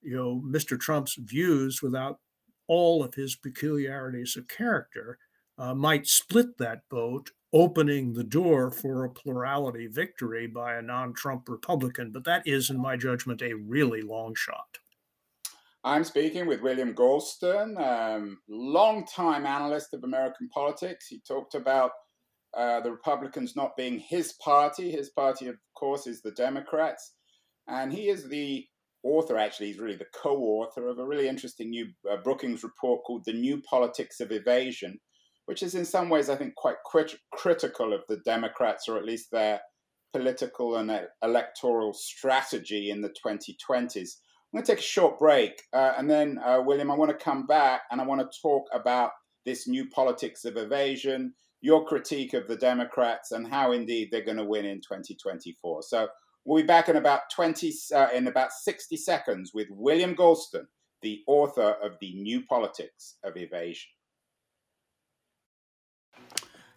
you 0.03 0.15
know, 0.15 0.43
Mr. 0.45 0.79
Trump's 0.79 1.17
views 1.17 1.83
without 1.83 2.21
all 2.69 3.03
of 3.03 3.15
his 3.15 3.35
peculiarities 3.35 4.37
of 4.37 4.49
character, 4.49 5.19
uh, 5.59 5.75
might 5.75 6.07
split 6.07 6.59
that 6.59 6.83
vote 6.91 7.31
opening 7.53 8.13
the 8.13 8.25
door 8.25 8.71
for 8.71 9.05
a 9.05 9.11
plurality 9.11 9.87
victory 9.87 10.47
by 10.47 10.75
a 10.75 10.83
non 10.83 11.13
Trump 11.13 11.49
Republican. 11.49 12.11
But 12.11 12.25
that 12.25 12.47
is, 12.47 12.71
in 12.71 12.81
my 12.81 12.97
judgment, 12.97 13.43
a 13.43 13.55
really 13.55 14.03
long 14.03 14.35
shot. 14.35 14.79
I'm 15.85 16.05
speaking 16.05 16.47
with 16.47 16.63
William 16.63 16.95
Galston, 16.95 17.77
um, 17.81 18.39
longtime 18.49 19.47
analyst 19.47 19.93
of 19.95 20.05
American 20.05 20.49
politics. 20.49 21.09
He 21.09 21.21
talked 21.27 21.57
about 21.57 21.91
uh, 22.57 22.81
the 22.81 22.91
Republicans 22.91 23.57
not 23.57 23.77
being 23.77 23.99
his 23.99 24.35
party. 24.35 24.91
His 24.91 25.11
party, 25.11 25.49
of 25.49 25.57
course, 25.75 26.07
is 26.07 26.23
the 26.23 26.33
Democrats. 26.33 27.15
And 27.69 27.93
he 27.93 28.09
is 28.09 28.29
the 28.29 28.67
author, 29.05 29.39
actually, 29.39 29.69
he's 29.69 29.79
really 29.79 29.97
the 29.97 30.07
co 30.15 30.37
author 30.37 30.89
of 30.89 30.99
a 30.99 31.07
really 31.07 31.29
interesting 31.29 31.71
new 31.71 31.87
uh, 32.11 32.17
Brookings 32.23 32.63
report 32.63 33.03
called 33.05 33.23
The 33.25 33.33
New 33.33 33.61
Politics 33.63 34.21
of 34.21 34.33
Evasion 34.33 34.99
which 35.47 35.63
is 35.63 35.75
in 35.75 35.85
some 35.85 36.09
ways, 36.09 36.29
I 36.29 36.37
think, 36.37 36.55
quite 36.55 36.77
crit- 36.85 37.19
critical 37.33 37.93
of 37.93 38.03
the 38.09 38.19
Democrats, 38.19 38.89
or 38.89 38.97
at 38.97 39.05
least 39.05 39.31
their 39.31 39.61
political 40.13 40.77
and 40.77 40.91
electoral 41.23 41.93
strategy 41.93 42.91
in 42.91 43.01
the 43.01 43.13
2020s. 43.25 43.97
I'm 44.53 44.59
going 44.59 44.65
to 44.65 44.73
take 44.73 44.79
a 44.79 44.83
short 44.83 45.19
break, 45.19 45.63
uh, 45.73 45.95
and 45.97 46.11
then, 46.11 46.39
uh, 46.39 46.61
William, 46.65 46.91
I 46.91 46.97
want 46.97 47.11
to 47.11 47.25
come 47.25 47.47
back 47.47 47.83
and 47.91 48.01
I 48.01 48.07
want 48.07 48.21
to 48.21 48.41
talk 48.41 48.65
about 48.73 49.11
this 49.45 49.67
new 49.67 49.89
politics 49.89 50.45
of 50.45 50.57
evasion, 50.57 51.35
your 51.63 51.85
critique 51.87 52.35
of 52.35 52.49
the 52.49 52.57
Democrats, 52.57 53.31
and 53.31 53.47
how 53.47 53.73
indeed 53.73 54.09
they're 54.11 54.25
going 54.25 54.37
to 54.37 54.45
win 54.45 54.67
in 54.67 54.81
2024. 54.81 55.83
So 55.85 56.09
we'll 56.45 56.63
be 56.63 56.67
back 56.67 56.89
in 56.89 56.97
about 56.97 57.23
20 57.35 57.73
uh, 57.95 58.09
in 58.13 58.27
about 58.27 58.53
60 58.53 58.97
seconds 58.97 59.53
with 59.55 59.69
William 59.71 60.15
Galston, 60.15 60.67
the 61.01 61.23
author 61.27 61.77
of 61.83 61.93
the 62.01 62.13
New 62.15 62.43
Politics 62.43 63.17
of 63.25 63.37
Evasion. 63.37 63.91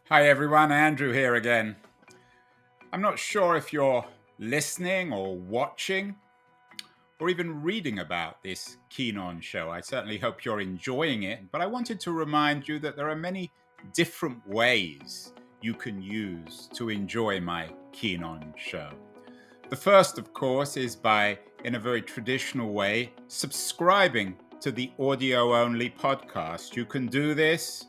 Hi 0.10 0.30
everyone, 0.30 0.72
Andrew 0.72 1.12
here 1.12 1.34
again. 1.34 1.75
I'm 2.94 3.01
not 3.01 3.18
sure 3.18 3.56
if 3.56 3.74
you're 3.74 4.06
listening 4.38 5.12
or 5.12 5.36
watching 5.36 6.15
or 7.20 7.30
even 7.30 7.63
reading 7.63 8.00
about 8.00 8.44
this 8.44 8.77
Keen 8.89 9.18
On 9.18 9.42
show. 9.42 9.72
I 9.72 9.82
certainly 9.82 10.20
hope 10.20 10.46
you're 10.46 10.62
enjoying 10.62 11.24
it, 11.24 11.51
but 11.51 11.62
I 11.62 11.65
wanted 11.65 12.00
to 12.01 12.12
remind 12.12 12.68
you 12.68 12.77
that 12.80 12.96
there 12.96 13.10
are 13.10 13.15
many 13.15 13.51
different 13.94 14.46
ways 14.48 15.34
you 15.62 15.74
can 15.74 16.01
use 16.01 16.70
to 16.74 16.89
enjoy 16.89 17.39
my 17.39 17.70
Keen 17.92 18.24
On 18.24 18.54
show. 18.56 18.92
The 19.70 19.75
first, 19.75 20.18
of 20.18 20.34
course, 20.34 20.77
is 20.77 20.96
by, 20.96 21.39
in 21.63 21.75
a 21.75 21.80
very 21.80 22.01
traditional 22.01 22.72
way, 22.72 23.12
subscribing 23.27 24.36
to 24.62 24.72
the 24.72 24.92
audio 25.00 25.56
only 25.56 25.89
podcast. 25.89 26.75
You 26.75 26.86
can 26.86 27.08
do 27.08 27.34
this 27.34 27.88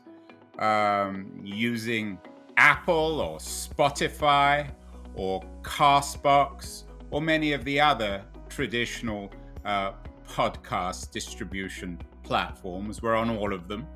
um, 0.59 1.39
using 1.43 2.17
Apple 2.57 3.21
or 3.21 3.37
Spotify 3.37 4.71
or 5.13 5.43
Castbox 5.61 6.83
or 7.11 7.21
many 7.21 7.53
of 7.53 7.63
the 7.63 7.79
other 7.79 8.23
traditional 8.49 9.31
uh, 9.65 9.91
podcast 10.27 11.11
distribution 11.11 11.99
platforms. 12.23 13.01
We're 13.01 13.15
on 13.15 13.29
all 13.29 13.53
of 13.53 13.67
them. 13.67 13.87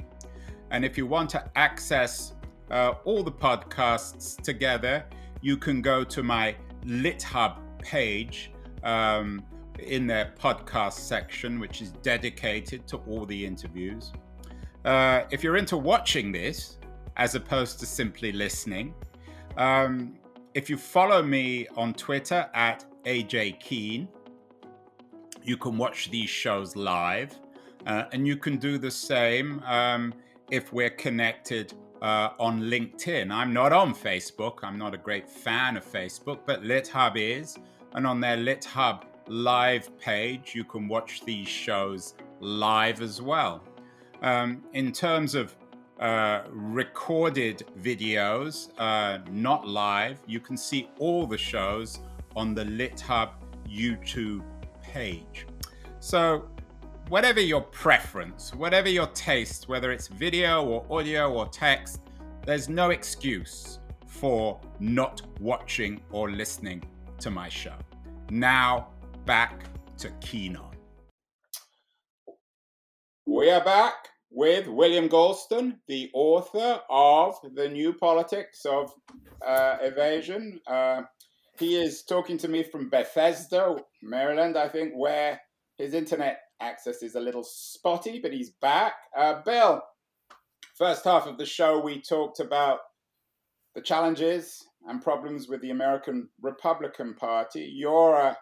And 0.71 0.85
if 0.85 0.97
you 0.97 1.05
want 1.05 1.29
to 1.31 1.43
access 1.55 2.33
uh, 2.71 2.93
all 3.03 3.23
the 3.23 3.31
podcasts 3.31 4.41
together, 4.41 5.05
you 5.41 5.57
can 5.57 5.81
go 5.81 6.03
to 6.05 6.23
my 6.23 6.55
LitHub 6.85 7.57
page 7.79 8.51
um, 8.83 9.43
in 9.79 10.07
their 10.07 10.33
podcast 10.39 10.93
section, 10.93 11.59
which 11.59 11.81
is 11.81 11.91
dedicated 11.91 12.87
to 12.87 12.97
all 13.07 13.25
the 13.25 13.45
interviews. 13.45 14.13
Uh, 14.85 15.23
if 15.29 15.43
you're 15.43 15.57
into 15.57 15.77
watching 15.77 16.31
this, 16.31 16.77
as 17.17 17.35
opposed 17.35 17.79
to 17.79 17.85
simply 17.85 18.31
listening, 18.31 18.93
um, 19.57 20.15
if 20.53 20.69
you 20.69 20.77
follow 20.77 21.21
me 21.21 21.67
on 21.75 21.93
Twitter 21.93 22.49
at 22.53 22.85
AJ 23.05 23.59
Keen, 23.59 24.07
you 25.43 25.57
can 25.57 25.77
watch 25.77 26.09
these 26.11 26.29
shows 26.29 26.75
live. 26.75 27.37
Uh, 27.87 28.03
and 28.11 28.27
you 28.27 28.37
can 28.37 28.57
do 28.57 28.77
the 28.77 28.91
same 28.91 29.59
um, 29.63 30.13
if 30.51 30.71
we're 30.71 30.91
connected 30.91 31.73
uh, 32.01 32.29
on 32.39 32.61
LinkedIn. 32.61 33.31
I'm 33.31 33.53
not 33.53 33.71
on 33.71 33.95
Facebook. 33.95 34.59
I'm 34.63 34.77
not 34.77 34.93
a 34.93 34.97
great 34.97 35.29
fan 35.29 35.77
of 35.77 35.85
Facebook, 35.85 36.39
but 36.45 36.63
LitHub 36.63 37.13
is. 37.15 37.57
And 37.93 38.05
on 38.05 38.19
their 38.19 38.37
LitHub 38.37 39.03
live 39.27 39.97
page, 39.97 40.53
you 40.53 40.63
can 40.63 40.87
watch 40.87 41.23
these 41.25 41.47
shows 41.47 42.15
live 42.39 43.01
as 43.01 43.21
well. 43.21 43.63
Um, 44.21 44.63
in 44.73 44.91
terms 44.91 45.35
of 45.35 45.55
uh, 45.99 46.43
recorded 46.49 47.63
videos, 47.79 48.71
uh, 48.77 49.19
not 49.31 49.67
live, 49.67 50.19
you 50.27 50.39
can 50.39 50.57
see 50.57 50.89
all 50.99 51.27
the 51.27 51.37
shows 51.37 51.99
on 52.35 52.55
the 52.55 52.63
LitHub 52.63 53.31
YouTube 53.67 54.43
page. 54.81 55.45
So, 55.99 56.49
whatever 57.11 57.41
your 57.41 57.61
preference, 57.61 58.55
whatever 58.55 58.87
your 58.87 59.07
taste, 59.07 59.67
whether 59.67 59.91
it's 59.91 60.07
video 60.07 60.63
or 60.63 60.85
audio 60.89 61.29
or 61.29 61.45
text, 61.49 61.99
there's 62.45 62.69
no 62.69 62.91
excuse 62.91 63.79
for 64.07 64.57
not 64.79 65.21
watching 65.41 65.99
or 66.11 66.31
listening 66.31 66.81
to 67.19 67.29
my 67.29 67.49
show. 67.49 67.75
Now, 68.29 68.87
back 69.25 69.65
to 69.97 70.09
Keen 70.21 70.55
On. 70.55 70.73
We 73.25 73.51
are 73.51 73.63
back 73.65 74.07
with 74.29 74.67
William 74.67 75.09
Galston, 75.09 75.79
the 75.89 76.09
author 76.13 76.79
of 76.89 77.35
The 77.55 77.67
New 77.67 77.91
Politics 77.91 78.61
of 78.63 78.89
uh, 79.45 79.79
Evasion. 79.81 80.61
Uh, 80.65 81.01
he 81.59 81.75
is 81.75 82.03
talking 82.03 82.37
to 82.37 82.47
me 82.47 82.63
from 82.63 82.89
Bethesda, 82.89 83.75
Maryland, 84.01 84.57
I 84.57 84.69
think, 84.69 84.93
where 84.95 85.41
his 85.81 85.93
internet 85.93 86.39
access 86.61 87.01
is 87.01 87.15
a 87.15 87.19
little 87.19 87.43
spotty, 87.43 88.19
but 88.21 88.31
he's 88.31 88.51
back. 88.61 88.93
Uh, 89.17 89.41
Bill, 89.43 89.81
first 90.77 91.03
half 91.03 91.25
of 91.25 91.37
the 91.37 91.45
show, 91.45 91.79
we 91.79 92.01
talked 92.01 92.39
about 92.39 92.79
the 93.73 93.81
challenges 93.81 94.63
and 94.87 95.01
problems 95.01 95.47
with 95.47 95.61
the 95.61 95.71
American 95.71 96.29
Republican 96.41 97.15
Party. 97.15 97.71
You're 97.73 98.15
a, 98.15 98.37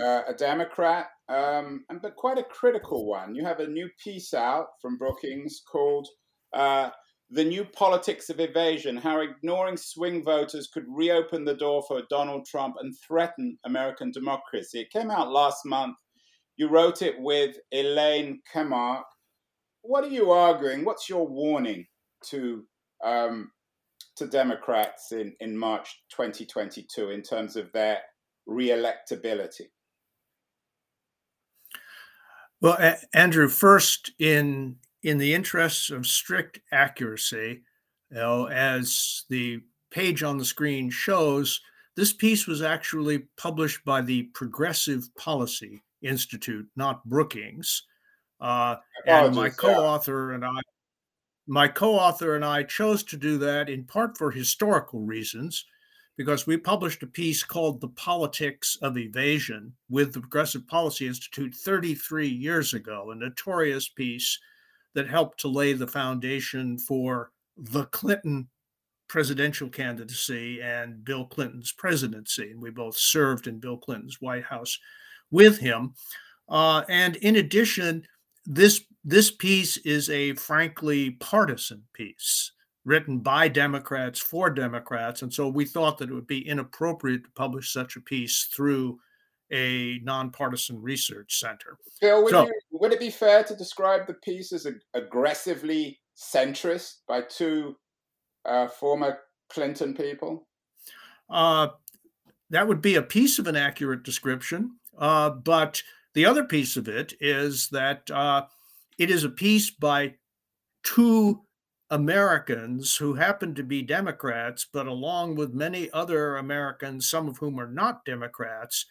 uh, 0.00 0.22
a 0.28 0.34
Democrat, 0.34 1.06
um, 1.28 1.84
and 1.88 2.00
but 2.00 2.16
quite 2.16 2.38
a 2.38 2.44
critical 2.44 3.06
one. 3.06 3.34
You 3.34 3.44
have 3.44 3.60
a 3.60 3.66
new 3.66 3.88
piece 4.02 4.34
out 4.34 4.66
from 4.80 4.98
Brookings 4.98 5.62
called 5.70 6.06
uh, 6.52 6.90
"The 7.30 7.44
New 7.44 7.64
Politics 7.64 8.30
of 8.30 8.40
Evasion: 8.40 8.96
How 8.96 9.20
Ignoring 9.20 9.76
Swing 9.76 10.22
Voters 10.24 10.68
Could 10.72 10.86
Reopen 10.88 11.44
the 11.44 11.54
Door 11.54 11.84
for 11.88 12.02
Donald 12.10 12.46
Trump 12.46 12.76
and 12.80 12.94
Threaten 13.06 13.58
American 13.64 14.10
Democracy." 14.10 14.80
It 14.80 14.90
came 14.90 15.10
out 15.10 15.30
last 15.30 15.64
month. 15.64 15.96
You 16.58 16.68
wrote 16.68 17.00
it 17.00 17.18
with 17.18 17.56
Elaine 17.72 18.42
Kamarck 18.52 19.04
what 19.88 20.04
are 20.04 20.08
you 20.08 20.30
arguing? 20.30 20.84
What's 20.84 21.08
your 21.08 21.26
warning 21.26 21.86
to 22.26 22.64
um, 23.02 23.50
to 24.16 24.26
Democrats 24.26 25.12
in, 25.12 25.34
in 25.40 25.56
March 25.56 26.02
2022 26.10 27.10
in 27.10 27.22
terms 27.22 27.56
of 27.56 27.72
their 27.72 28.00
reelectability? 28.48 29.68
Well, 32.60 32.76
a- 32.78 32.98
Andrew, 33.14 33.48
first, 33.48 34.12
in 34.18 34.76
in 35.02 35.16
the 35.16 35.32
interests 35.32 35.90
of 35.90 36.06
strict 36.06 36.60
accuracy, 36.70 37.62
you 38.10 38.16
know, 38.16 38.48
as 38.48 39.24
the 39.30 39.60
page 39.90 40.22
on 40.22 40.36
the 40.36 40.44
screen 40.44 40.90
shows, 40.90 41.62
this 41.96 42.12
piece 42.12 42.46
was 42.46 42.60
actually 42.60 43.20
published 43.38 43.84
by 43.86 44.02
the 44.02 44.24
Progressive 44.34 45.08
Policy 45.16 45.82
Institute, 46.02 46.66
not 46.76 47.04
Brookings. 47.04 47.82
Uh, 48.40 48.76
and 49.06 49.34
my 49.34 49.50
co-author 49.50 50.32
and 50.32 50.44
I, 50.44 50.60
my 51.46 51.66
co-author 51.66 52.36
and 52.36 52.44
I 52.44 52.62
chose 52.62 53.02
to 53.04 53.16
do 53.16 53.38
that 53.38 53.68
in 53.68 53.84
part 53.84 54.16
for 54.16 54.30
historical 54.30 55.00
reasons, 55.00 55.64
because 56.16 56.46
we 56.46 56.56
published 56.56 57.02
a 57.02 57.06
piece 57.06 57.42
called 57.42 57.80
"The 57.80 57.88
Politics 57.88 58.76
of 58.82 58.96
Evasion" 58.96 59.72
with 59.88 60.12
the 60.12 60.20
Progressive 60.20 60.66
Policy 60.68 61.06
Institute 61.06 61.54
33 61.54 62.28
years 62.28 62.74
ago, 62.74 63.10
a 63.10 63.14
notorious 63.14 63.88
piece 63.88 64.38
that 64.94 65.08
helped 65.08 65.40
to 65.40 65.48
lay 65.48 65.72
the 65.72 65.86
foundation 65.86 66.78
for 66.78 67.32
the 67.56 67.84
Clinton 67.86 68.48
presidential 69.08 69.68
candidacy 69.68 70.60
and 70.62 71.04
Bill 71.04 71.24
Clinton's 71.24 71.72
presidency. 71.72 72.50
And 72.50 72.60
we 72.60 72.70
both 72.70 72.96
served 72.96 73.46
in 73.46 73.58
Bill 73.58 73.76
Clinton's 73.76 74.20
White 74.20 74.44
House 74.44 74.78
with 75.30 75.58
him. 75.58 75.94
Uh, 76.48 76.82
and 76.88 77.16
in 77.16 77.36
addition, 77.36 78.04
this 78.46 78.82
this 79.04 79.30
piece 79.30 79.76
is 79.78 80.10
a 80.10 80.34
frankly 80.34 81.12
partisan 81.12 81.82
piece 81.92 82.52
written 82.84 83.18
by 83.18 83.48
Democrats 83.48 84.18
for 84.18 84.50
Democrats, 84.50 85.22
and 85.22 85.32
so 85.32 85.48
we 85.48 85.64
thought 85.64 85.98
that 85.98 86.10
it 86.10 86.14
would 86.14 86.26
be 86.26 86.46
inappropriate 86.46 87.24
to 87.24 87.30
publish 87.32 87.72
such 87.72 87.96
a 87.96 88.00
piece 88.00 88.48
through 88.54 88.98
a 89.52 89.98
nonpartisan 90.02 90.80
research 90.80 91.38
center. 91.38 91.78
Phil, 92.00 92.22
would, 92.22 92.30
so, 92.30 92.46
you, 92.46 92.52
would 92.72 92.92
it 92.92 93.00
be 93.00 93.10
fair 93.10 93.44
to 93.44 93.56
describe 93.56 94.06
the 94.06 94.14
piece 94.14 94.52
as 94.52 94.66
aggressively 94.94 95.98
centrist 96.16 96.96
by 97.06 97.22
two 97.22 97.76
uh, 98.44 98.68
former 98.68 99.18
Clinton 99.50 99.94
people? 99.94 100.46
Uh, 101.30 101.68
that 102.50 102.66
would 102.66 102.80
be 102.80 102.96
a 102.96 103.02
piece 103.02 103.38
of 103.38 103.46
an 103.46 103.56
accurate 103.56 104.02
description, 104.02 104.78
uh, 104.98 105.30
but 105.30 105.82
the 106.14 106.26
other 106.26 106.44
piece 106.44 106.76
of 106.76 106.88
it 106.88 107.14
is 107.20 107.68
that 107.68 108.10
uh, 108.10 108.44
it 108.98 109.10
is 109.10 109.24
a 109.24 109.30
piece 109.30 109.70
by 109.70 110.14
two 110.82 111.42
Americans 111.90 112.96
who 112.96 113.14
happen 113.14 113.54
to 113.54 113.62
be 113.62 113.82
Democrats, 113.82 114.66
but 114.70 114.86
along 114.86 115.36
with 115.36 115.54
many 115.54 115.90
other 115.92 116.36
Americans, 116.36 117.08
some 117.08 117.28
of 117.28 117.38
whom 117.38 117.58
are 117.58 117.70
not 117.70 118.04
Democrats, 118.04 118.86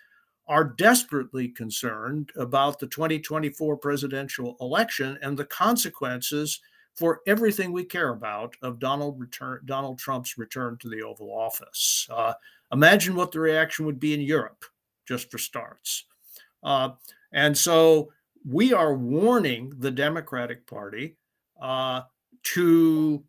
are 0.48 0.64
desperately 0.64 1.50
concerned 1.50 2.32
about 2.38 2.80
the 2.80 2.88
2024 2.88 3.78
presidential 3.78 4.56
election 4.62 5.18
and 5.22 5.38
the 5.38 5.46
consequences 5.46 6.62
for 6.96 7.22
everything 7.28 7.72
we 7.72 7.84
care 7.84 8.10
about 8.10 8.56
of 8.64 8.80
Donald 8.80 9.20
return 9.20 9.60
Donald 9.66 10.00
Trump's 10.00 10.38
return 10.38 10.78
to 10.80 10.90
the 10.90 11.04
Oval 11.04 11.32
Office. 11.32 12.08
Uh, 12.10 12.34
imagine 12.72 13.16
what 13.16 13.32
the 13.32 13.40
reaction 13.40 13.86
would 13.86 14.00
be 14.00 14.14
in 14.14 14.22
Europe, 14.22 14.66
just 15.08 15.32
for 15.32 15.38
starts. 15.38 16.06
Uh, 16.64 16.90
and 17.32 17.58
so 17.58 18.12
we 18.50 18.74
are 18.74 18.94
warning 18.94 19.74
the 19.80 19.92
Democratic 19.92 20.68
Party 20.68 21.18
uh, 21.62 22.02
to 22.44 23.24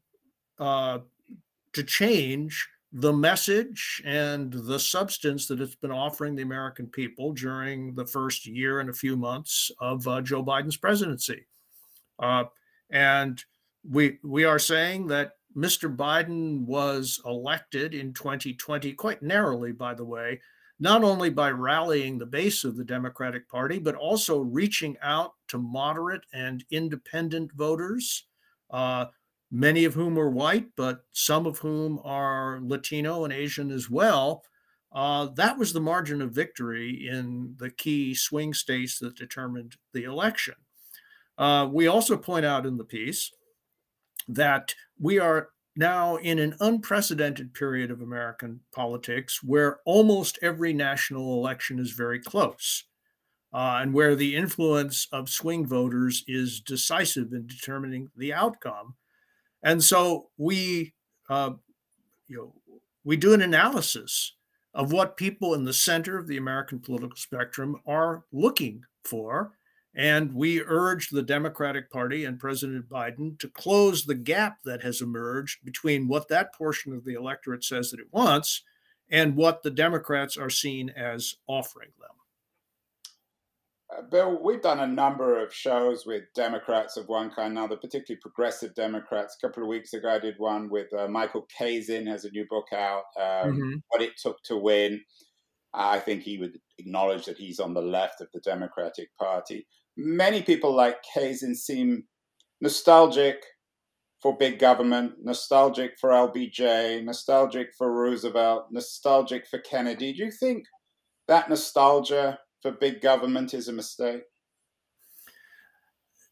uh, 0.59 0.99
to 1.73 1.83
change 1.83 2.69
the 2.93 3.13
message 3.13 4.03
and 4.05 4.53
the 4.53 4.79
substance 4.79 5.47
that 5.47 5.61
it's 5.61 5.75
been 5.75 5.93
offering 5.93 6.35
the 6.35 6.43
American 6.43 6.87
people 6.87 7.33
during 7.33 7.95
the 7.95 8.07
first 8.07 8.47
year 8.47 8.81
and 8.81 8.89
a 8.89 8.95
few 8.95 9.17
months 9.17 9.71
of 9.81 10.07
uh, 10.09 10.21
Joe 10.23 10.43
Biden's 10.43 10.77
presidency. 10.77 11.47
Uh, 12.19 12.45
and 12.91 13.43
we 13.89 14.19
we 14.25 14.45
are 14.45 14.59
saying 14.59 15.07
that 15.09 15.33
Mr. 15.57 15.95
Biden 15.95 16.65
was 16.65 17.21
elected 17.27 17.95
in 17.95 18.13
2020 18.13 18.93
quite 18.93 19.23
narrowly, 19.23 19.73
by 19.73 19.95
the 19.95 20.05
way, 20.05 20.41
not 20.81 21.03
only 21.03 21.31
by 21.31 21.51
rallying 21.51 22.19
the 22.19 22.27
base 22.27 22.65
of 22.65 22.77
the 22.77 22.85
Democratic 22.85 23.49
Party, 23.49 23.79
but 23.79 23.95
also 23.95 24.41
reaching 24.41 24.97
out 25.03 25.33
to 25.49 25.59
moderate 25.59 26.25
and 26.33 26.65
independent 26.71 27.53
voters, 27.53 28.27
uh, 28.71 29.07
many 29.51 29.85
of 29.85 29.95
whom 29.95 30.19
are 30.19 30.31
white, 30.31 30.69
but 30.77 31.05
some 31.13 31.47
of 31.47 31.59
whom 31.59 32.01
are 32.05 32.61
Latino 32.63 33.25
and 33.25 33.33
Asian 33.33 33.71
as 33.71 33.91
well. 33.91 34.45
Uh, 34.93 35.27
that 35.35 35.59
was 35.59 35.73
the 35.73 35.81
margin 35.81 36.23
of 36.23 36.33
victory 36.33 37.09
in 37.09 37.55
the 37.59 37.71
key 37.71 38.15
swing 38.15 38.55
states 38.55 38.99
that 38.99 39.17
determined 39.17 39.77
the 39.93 40.05
election. 40.05 40.55
Uh, 41.37 41.69
we 41.71 41.87
also 41.87 42.17
point 42.17 42.45
out 42.45 42.67
in 42.67 42.77
the 42.77 42.85
piece 42.85 43.33
that 44.29 44.75
we 44.99 45.19
are 45.19 45.51
now 45.79 46.17
in 46.17 46.39
an 46.41 46.57
unprecedented 46.61 47.55
period 47.55 47.91
of 47.91 48.03
American 48.03 48.61
politics 48.73 49.43
where 49.43 49.81
almost 49.87 50.39
every 50.43 50.75
national 50.75 51.35
election 51.35 51.79
is 51.79 51.93
very 51.93 52.21
close. 52.21 52.85
uh, 53.53 53.79
and 53.81 53.95
where 53.95 54.15
the 54.15 54.37
influence 54.37 55.09
of 55.13 55.29
swing 55.29 55.67
voters 55.67 56.25
is 56.29 56.61
decisive 56.61 57.33
in 57.33 57.47
determining 57.47 58.11
the 58.17 58.33
outcome. 58.33 58.95
And 59.63 59.83
so 59.83 60.31
we, 60.37 60.95
uh, 61.31 61.53
you 62.29 62.37
know, 62.37 62.55
we 63.05 63.17
do 63.17 63.35
an 63.35 63.43
analysis 63.43 64.35
of 64.75 64.93
what 64.93 65.17
people 65.17 65.55
in 65.55 65.65
the 65.65 65.73
center 65.73 66.19
of 66.19 66.29
the 66.29 66.37
American 66.37 66.81
political 66.81 67.17
spectrum 67.17 67.77
are 67.87 68.25
looking 68.33 68.83
for. 69.05 69.58
And 69.99 70.33
we 70.33 70.63
urge 70.63 71.11
the 71.11 71.25
Democratic 71.25 71.91
Party 71.91 72.25
and 72.25 72.39
President 72.39 72.89
Biden 72.89 73.37
to 73.41 73.49
close 73.49 74.05
the 74.05 74.15
gap 74.15 74.59
that 74.65 74.83
has 74.85 75.01
emerged 75.01 75.65
between 75.65 76.07
what 76.07 76.29
that 76.29 76.55
portion 76.55 76.93
of 76.93 77.05
the 77.05 77.15
electorate 77.15 77.65
says 77.65 77.91
that 77.91 77.99
it 77.99 78.07
wants 78.13 78.63
and 79.11 79.35
what 79.35 79.65
the 79.65 79.73
Democrats 79.73 80.37
are 80.37 80.51
seen 80.51 80.89
as 80.91 81.35
offering 81.49 81.91
them. 81.99 82.11
Uh, 83.91 84.03
Bill, 84.03 84.41
we've 84.41 84.63
done 84.63 84.79
a 84.81 84.87
number 84.87 85.43
of 85.43 85.53
shows 85.53 86.07
with 86.07 86.25
Democrats 86.33 86.97
of 86.97 87.09
one 87.09 87.31
kind 87.31 87.57
or 87.57 87.63
another, 87.63 87.77
particularly 87.77 88.21
progressive 88.21 88.77
Democrats. 88.77 89.37
A 89.37 89.47
couple 89.47 89.65
of 89.65 89.69
weeks 89.69 89.95
ago, 89.95 90.11
I 90.11 90.21
did 90.21 90.35
one 90.39 90.71
with 90.71 90.93
uh, 90.93 91.09
Michael 91.09 91.49
Kazin, 91.59 92.07
has 92.07 92.25
a 92.25 92.31
new 92.31 92.47
book 92.49 92.67
out, 92.73 93.05
um, 93.17 93.53
mm-hmm. 93.53 93.73
What 93.89 94.03
It 94.03 94.13
Took 94.23 94.41
to 94.45 94.57
Win. 94.57 95.01
I 95.75 95.99
think 95.99 96.23
he 96.23 96.39
would 96.39 96.59
acknowledge 96.79 97.25
that 97.27 97.37
he's 97.37 97.59
on 97.59 97.75
the 97.75 97.83
left 97.83 98.21
of 98.21 98.29
the 98.33 98.41
Democratic 98.41 99.09
Party. 99.19 99.67
Many 100.01 100.43
people 100.43 100.73
like 100.73 100.99
Kazin 101.13 101.57
seem 101.57 102.05
nostalgic 102.61 103.43
for 104.23 104.37
big 104.37 104.61
government, 104.61 105.15
nostalgic 105.21 105.99
for 106.01 106.11
LBJ, 106.11 107.03
nostalgic 107.05 107.71
for 107.77 107.93
Roosevelt, 107.93 108.67
nostalgic 108.71 109.45
for 109.49 109.59
Kennedy. 109.59 110.13
Do 110.13 110.25
you 110.25 110.31
think 110.31 110.65
that 111.27 111.49
nostalgia 111.49 112.39
for 112.63 112.71
big 112.71 113.01
government 113.01 113.55
is 113.55 113.67
a 113.67 113.73
mistake? 113.73 114.23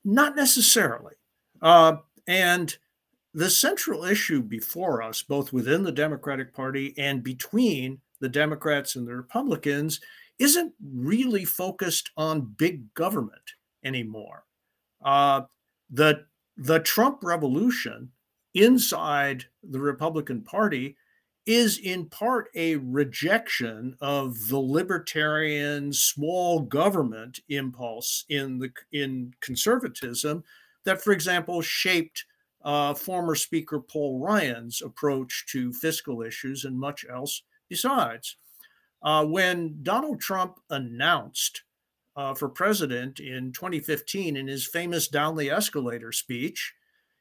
Not 0.05 0.37
necessarily. 0.37 1.15
Uh, 1.61 1.97
and 2.29 2.77
the 3.35 3.51
central 3.51 4.05
issue 4.05 4.43
before 4.43 5.03
us, 5.03 5.23
both 5.23 5.53
within 5.53 5.83
the 5.83 5.91
Democratic 5.91 6.55
Party 6.55 6.95
and 6.97 7.21
between 7.21 8.01
the 8.21 8.29
Democrats 8.29 8.95
and 8.95 9.09
the 9.09 9.17
Republicans, 9.17 10.01
isn't 10.39 10.73
really 10.95 11.45
focused 11.45 12.13
on 12.17 12.55
big 12.57 12.95
government 12.95 13.56
anymore. 13.87 14.45
Uh, 15.05 15.43
the 15.91 16.25
the 16.57 16.81
Trump 16.81 17.23
revolution 17.23 18.11
inside 18.55 19.45
the 19.63 19.81
Republican 19.81 20.43
Party 20.43 20.97
is 21.47 21.79
in 21.79 22.07
part 22.07 22.49
a 22.57 22.77
rejection 22.77 23.97
of 24.01 24.49
the 24.49 24.59
libertarian 24.59 25.93
small 25.93 26.61
government 26.61 27.39
impulse 27.49 28.25
in 28.29 28.59
the 28.59 28.71
in 28.93 29.33
conservatism 29.41 30.43
that 30.85 31.01
for 31.01 31.13
example 31.13 31.63
shaped 31.63 32.25
uh, 32.65 32.93
former 32.93 33.37
speaker 33.37 33.79
paul 33.79 34.19
ryan's 34.19 34.83
approach 34.83 35.45
to 35.49 35.73
fiscal 35.73 36.21
issues 36.21 36.65
and 36.65 36.77
much 36.79 37.07
else 37.09 37.43
besides 37.69 38.37
uh, 39.03 39.25
when 39.25 39.79
donald 39.83 40.21
trump 40.21 40.59
announced 40.71 41.63
uh, 42.17 42.35
for 42.35 42.49
president 42.49 43.21
in 43.21 43.53
2015 43.53 44.37
in 44.37 44.47
his 44.47 44.67
famous 44.67 45.09
down 45.09 45.37
the 45.37 45.51
escalator 45.51 46.13
speech 46.13 46.75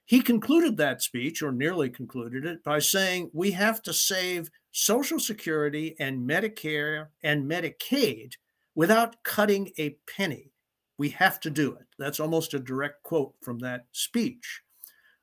he 0.06 0.22
concluded 0.22 0.78
that 0.78 1.02
speech, 1.02 1.42
or 1.42 1.52
nearly 1.52 1.90
concluded 1.90 2.46
it, 2.46 2.64
by 2.64 2.78
saying 2.80 3.32
we 3.34 3.52
have 3.52 3.82
to 3.84 3.94
save 3.94 4.52
Social 4.72 5.20
Security 5.20 5.96
and 6.00 6.30
Medicare 6.30 7.08
and 7.24 7.50
Medicaid 7.50 8.34
without 8.76 9.24
cutting 9.24 9.72
a 9.80 9.98
penny. 10.08 10.52
We 10.98 11.10
have 11.10 11.40
to 11.42 11.50
do 11.50 11.74
it. 11.74 11.88
That's 11.98 12.20
almost 12.20 12.54
a 12.54 12.60
direct 12.60 13.02
quote 13.04 13.34
from 13.42 13.60
that 13.60 13.86
speech. 13.94 14.62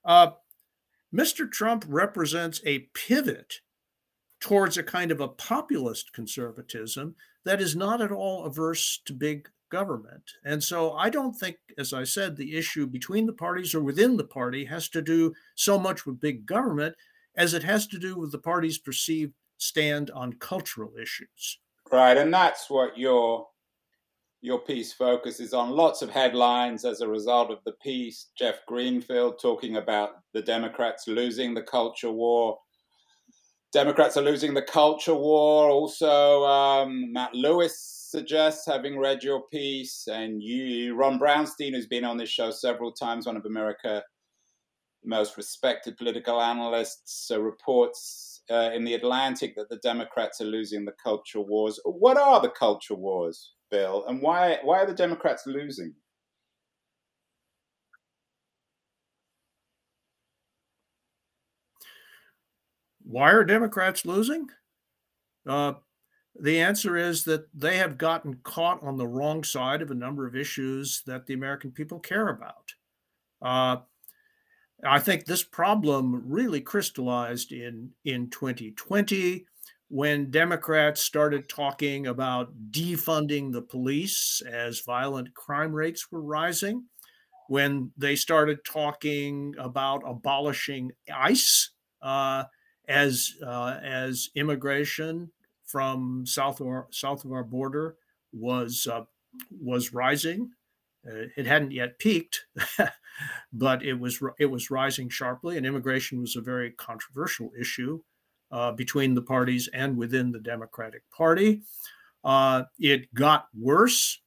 Uh, 0.05 0.33
Mr. 1.15 1.51
Trump 1.51 1.85
represents 1.87 2.61
a 2.67 2.89
pivot 2.95 3.61
towards 4.41 4.77
a 4.77 4.83
kind 4.83 5.13
of 5.13 5.21
a 5.21 5.29
populist 5.29 6.13
conservatism 6.13 7.15
that 7.45 7.61
is 7.61 7.77
not 7.77 8.01
at 8.01 8.11
all 8.11 8.45
averse 8.45 9.01
to 9.05 9.13
big 9.13 9.49
government. 9.73 10.23
And 10.45 10.63
so 10.63 10.93
I 10.93 11.09
don't 11.09 11.33
think, 11.33 11.57
as 11.79 11.95
I 11.95 12.05
said, 12.05 12.37
the 12.37 12.55
issue 12.57 12.87
between 12.87 13.25
the 13.27 13.33
parties 13.33 13.75
or 13.75 13.83
within 13.83 14.19
the 14.19 14.25
party 14.25 14.67
has 14.67 14.91
to 14.91 15.01
do 15.01 15.33
so 15.55 15.79
much 15.79 16.05
with 16.05 16.21
big 16.21 16.45
government 16.45 16.95
as 17.37 17.55
it 17.55 17.65
has 17.65 17.87
to 17.87 17.99
do 17.99 18.19
with 18.19 18.31
the 18.31 18.39
party's 18.39 18.77
perceived 18.77 19.33
stand 19.57 20.11
on 20.11 20.35
cultural 20.35 20.93
issues. 21.01 21.59
Right, 21.91 22.19
and 22.19 22.33
that's 22.33 22.69
what 22.69 22.99
your 22.99 23.49
your 24.43 24.59
piece 24.59 24.93
focuses 24.93 25.55
on. 25.55 25.71
Lots 25.71 26.03
of 26.03 26.11
headlines 26.11 26.85
as 26.85 27.01
a 27.01 27.09
result 27.09 27.51
of 27.51 27.61
the 27.65 27.73
piece. 27.83 28.27
Jeff 28.37 28.67
Greenfield 28.67 29.39
talking 29.41 29.77
about 29.77 30.17
the 30.35 30.43
Democrats 30.43 31.07
losing 31.09 31.55
the 31.55 31.63
culture 31.63 32.11
war. 32.11 32.59
Democrats 33.73 34.17
are 34.17 34.23
losing 34.23 34.53
the 34.53 34.69
culture 34.81 35.15
war. 35.15 35.71
Also, 35.71 36.45
um, 36.45 37.13
Matt 37.13 37.35
Lewis 37.35 38.02
suggests, 38.13 38.65
having 38.67 38.99
read 38.99 39.25
your 39.25 39.43
piece, 39.49 40.07
and 40.07 40.41
you, 40.41 40.95
Ron 40.95 41.19
Brownstein, 41.19 41.73
who's 41.73 41.87
been 41.87 42.05
on 42.05 42.17
this 42.17 42.29
show 42.29 42.51
several 42.51 42.93
times, 42.93 43.27
one 43.27 43.37
of 43.37 43.47
America's 43.47 44.03
most 45.05 45.37
respected 45.37 45.97
political 45.97 46.41
analysts, 46.41 47.27
so 47.27 47.41
reports 47.41 48.43
uh, 48.51 48.71
in 48.73 48.85
the 48.85 48.95
Atlantic 48.95 49.57
that 49.57 49.69
the 49.69 49.79
Democrats 49.79 50.41
are 50.41 50.45
losing 50.45 50.85
the 50.85 50.95
culture 51.03 51.41
wars. 51.41 51.81
What 51.85 52.17
are 52.17 52.41
the 52.41 52.51
culture 52.51 52.95
wars, 52.95 53.55
Bill, 53.71 54.05
and 54.07 54.23
why 54.23 54.59
why 54.63 54.83
are 54.83 54.87
the 54.87 54.95
Democrats 54.95 55.45
losing? 55.47 55.95
Why 63.05 63.33
are 63.33 63.45
Democrats 63.45 64.05
losing? 64.05 64.49
Uh, 65.47 65.75
the 66.39 66.61
answer 66.61 66.97
is 66.97 67.25
that 67.25 67.47
they 67.55 67.77
have 67.77 67.99
gotten 67.99 68.35
caught 68.43 68.83
on 68.83 68.97
the 68.97 69.07
wrong 69.07 69.45
side 69.45 69.83
of 69.83 69.91
a 69.91 69.95
number 69.95 70.27
of 70.27 70.35
issues 70.35 71.03
that 71.07 71.27
the 71.27 71.35
American 71.35 71.71
people 71.71 71.99
care 71.99 72.29
about. 72.29 72.73
Uh, 73.41 73.77
I 74.85 74.99
think 74.99 75.25
this 75.25 75.45
problem 75.45 76.23
really 76.27 76.61
crystallized 76.61 77.53
in, 77.53 77.91
in 78.05 78.31
2020 78.31 79.45
when 79.89 80.31
Democrats 80.31 81.03
started 81.03 81.51
talking 81.51 82.07
about 82.07 82.51
defunding 82.71 83.53
the 83.53 83.61
police 83.61 84.41
as 84.51 84.81
violent 84.81 85.35
crime 85.35 85.71
rates 85.71 86.11
were 86.11 86.23
rising, 86.23 86.85
when 87.49 87.93
they 87.99 88.17
started 88.17 88.65
talking 88.65 89.55
about 89.59 90.03
abolishing 90.07 90.91
ICE 91.15 91.71
uh, 92.01 92.45
as, 92.89 93.35
uh, 93.47 93.79
as 93.83 94.31
immigration 94.35 95.31
from 95.73 96.25
south 96.27 96.61
of 96.61 96.67
our, 96.67 96.87
south 96.91 97.25
of 97.25 97.33
our 97.33 97.43
border 97.43 97.97
was 98.33 98.87
uh, 98.87 99.05
was 99.51 99.95
rising. 99.95 100.51
Uh, 101.07 101.25
it 101.37 101.47
hadn't 101.47 101.73
yet 101.73 101.99
peaked, 101.99 102.45
but 103.53 103.83
it 103.83 103.95
was 103.95 104.23
it 104.39 104.47
was 104.47 104.71
rising 104.71 105.09
sharply, 105.09 105.57
and 105.57 105.67
immigration 105.67 106.21
was 106.21 106.37
a 106.37 106.43
very 106.43 106.73
controversial 106.73 107.51
issue 107.59 108.01
uh, 108.53 108.71
between 108.71 109.15
the 109.15 109.23
parties 109.23 109.69
and 109.73 109.97
within 109.97 110.31
the 110.31 110.39
Democratic 110.39 111.03
Party. 111.11 111.63
Uh, 112.23 112.65
it 112.79 113.13
got 113.15 113.49
worse 113.59 114.21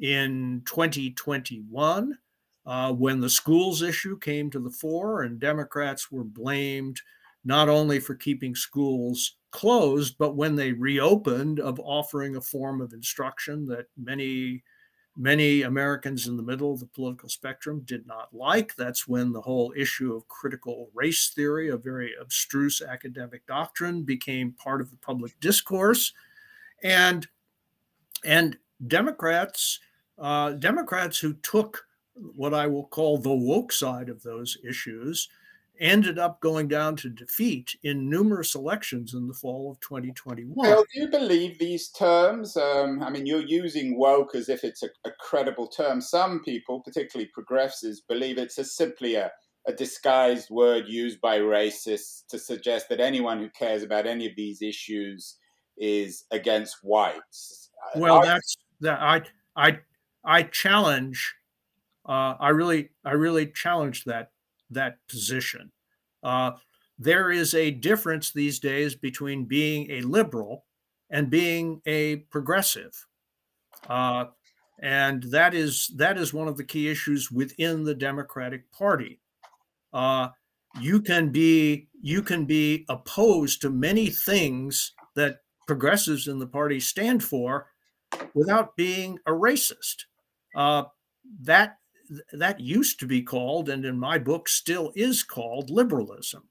in 0.00 0.62
2021 0.64 2.18
uh, 2.66 2.92
when 2.92 3.20
the 3.20 3.30
schools 3.30 3.82
issue 3.82 4.18
came 4.18 4.50
to 4.50 4.58
the 4.58 4.70
fore, 4.70 5.22
and 5.22 5.38
Democrats 5.38 6.10
were 6.10 6.24
blamed 6.24 7.00
not 7.44 7.68
only 7.68 8.00
for 8.00 8.14
keeping 8.14 8.54
schools 8.54 9.37
closed, 9.50 10.16
but 10.18 10.36
when 10.36 10.56
they 10.56 10.72
reopened, 10.72 11.60
of 11.60 11.80
offering 11.80 12.36
a 12.36 12.40
form 12.40 12.80
of 12.80 12.92
instruction 12.92 13.64
that 13.66 13.86
many 13.96 14.62
many 15.20 15.62
Americans 15.62 16.28
in 16.28 16.36
the 16.36 16.42
middle 16.42 16.72
of 16.72 16.78
the 16.78 16.86
political 16.86 17.28
spectrum 17.28 17.82
did 17.86 18.06
not 18.06 18.32
like. 18.32 18.76
That's 18.76 19.08
when 19.08 19.32
the 19.32 19.40
whole 19.40 19.74
issue 19.76 20.14
of 20.14 20.28
critical 20.28 20.90
race 20.94 21.30
theory, 21.34 21.70
a 21.70 21.76
very 21.76 22.12
abstruse 22.20 22.80
academic 22.80 23.44
doctrine, 23.48 24.04
became 24.04 24.52
part 24.52 24.80
of 24.80 24.90
the 24.90 24.96
public 24.98 25.38
discourse, 25.40 26.12
and 26.84 27.26
and 28.24 28.56
Democrats 28.86 29.80
uh, 30.18 30.52
Democrats 30.52 31.18
who 31.18 31.34
took 31.34 31.84
what 32.14 32.54
I 32.54 32.66
will 32.66 32.86
call 32.86 33.18
the 33.18 33.34
woke 33.34 33.72
side 33.72 34.08
of 34.08 34.22
those 34.22 34.56
issues 34.68 35.28
ended 35.80 36.18
up 36.18 36.40
going 36.40 36.68
down 36.68 36.96
to 36.96 37.08
defeat 37.08 37.76
in 37.82 38.08
numerous 38.08 38.54
elections 38.54 39.14
in 39.14 39.26
the 39.28 39.34
fall 39.34 39.70
of 39.70 39.80
2021. 39.80 40.54
Well, 40.54 40.84
do 40.92 41.00
you 41.00 41.08
believe 41.08 41.58
these 41.58 41.88
terms? 41.88 42.56
Um, 42.56 43.02
I 43.02 43.10
mean, 43.10 43.26
you're 43.26 43.40
using 43.40 43.98
woke 43.98 44.34
as 44.34 44.48
if 44.48 44.64
it's 44.64 44.82
a, 44.82 44.88
a, 45.04 45.10
credible 45.20 45.68
term. 45.68 46.00
Some 46.00 46.40
people, 46.40 46.80
particularly 46.80 47.30
progressives, 47.32 48.00
believe 48.00 48.38
it's 48.38 48.58
a, 48.58 48.64
simply 48.64 49.14
a, 49.14 49.30
a 49.66 49.72
disguised 49.72 50.50
word 50.50 50.84
used 50.88 51.20
by 51.20 51.38
racists 51.38 52.26
to 52.28 52.38
suggest 52.38 52.88
that 52.88 53.00
anyone 53.00 53.38
who 53.38 53.50
cares 53.50 53.82
about 53.82 54.06
any 54.06 54.26
of 54.26 54.36
these 54.36 54.62
issues 54.62 55.36
is 55.76 56.24
against 56.30 56.78
whites. 56.82 57.70
Well, 57.94 58.16
Are, 58.16 58.24
that's 58.24 58.56
that. 58.80 59.00
I 59.00 59.22
I 59.56 59.78
I 60.24 60.42
challenge. 60.42 61.34
Uh, 62.08 62.34
I 62.40 62.50
really 62.50 62.90
I 63.04 63.12
really 63.12 63.46
challenge 63.46 64.04
that 64.04 64.30
that 64.70 64.98
position. 65.08 65.70
Uh, 66.22 66.52
there 66.98 67.30
is 67.30 67.54
a 67.54 67.70
difference 67.70 68.32
these 68.32 68.58
days 68.58 68.94
between 68.94 69.44
being 69.44 69.90
a 69.90 70.00
liberal 70.02 70.64
and 71.10 71.30
being 71.30 71.80
a 71.86 72.16
progressive. 72.30 73.06
Uh, 73.88 74.26
and 74.80 75.24
that 75.24 75.54
is 75.54 75.88
that 75.96 76.18
is 76.18 76.34
one 76.34 76.48
of 76.48 76.56
the 76.56 76.64
key 76.64 76.88
issues 76.88 77.30
within 77.30 77.84
the 77.84 77.94
Democratic 77.94 78.70
Party. 78.70 79.20
Uh, 79.92 80.28
you 80.80 81.00
can 81.00 81.30
be 81.30 81.88
you 82.00 82.22
can 82.22 82.44
be 82.44 82.84
opposed 82.88 83.60
to 83.62 83.70
many 83.70 84.08
things 84.08 84.92
that 85.14 85.38
progressives 85.66 86.28
in 86.28 86.38
the 86.38 86.46
party 86.46 86.78
stand 86.78 87.22
for 87.22 87.66
without 88.34 88.76
being 88.76 89.18
a 89.26 89.32
racist. 89.32 90.04
Uh, 90.54 90.84
that 91.42 91.78
that 92.32 92.60
used 92.60 93.00
to 93.00 93.06
be 93.06 93.22
called, 93.22 93.68
and 93.68 93.84
in 93.84 93.98
my 93.98 94.18
book 94.18 94.48
still 94.48 94.92
is 94.94 95.22
called 95.22 95.70
liberalism, 95.70 96.44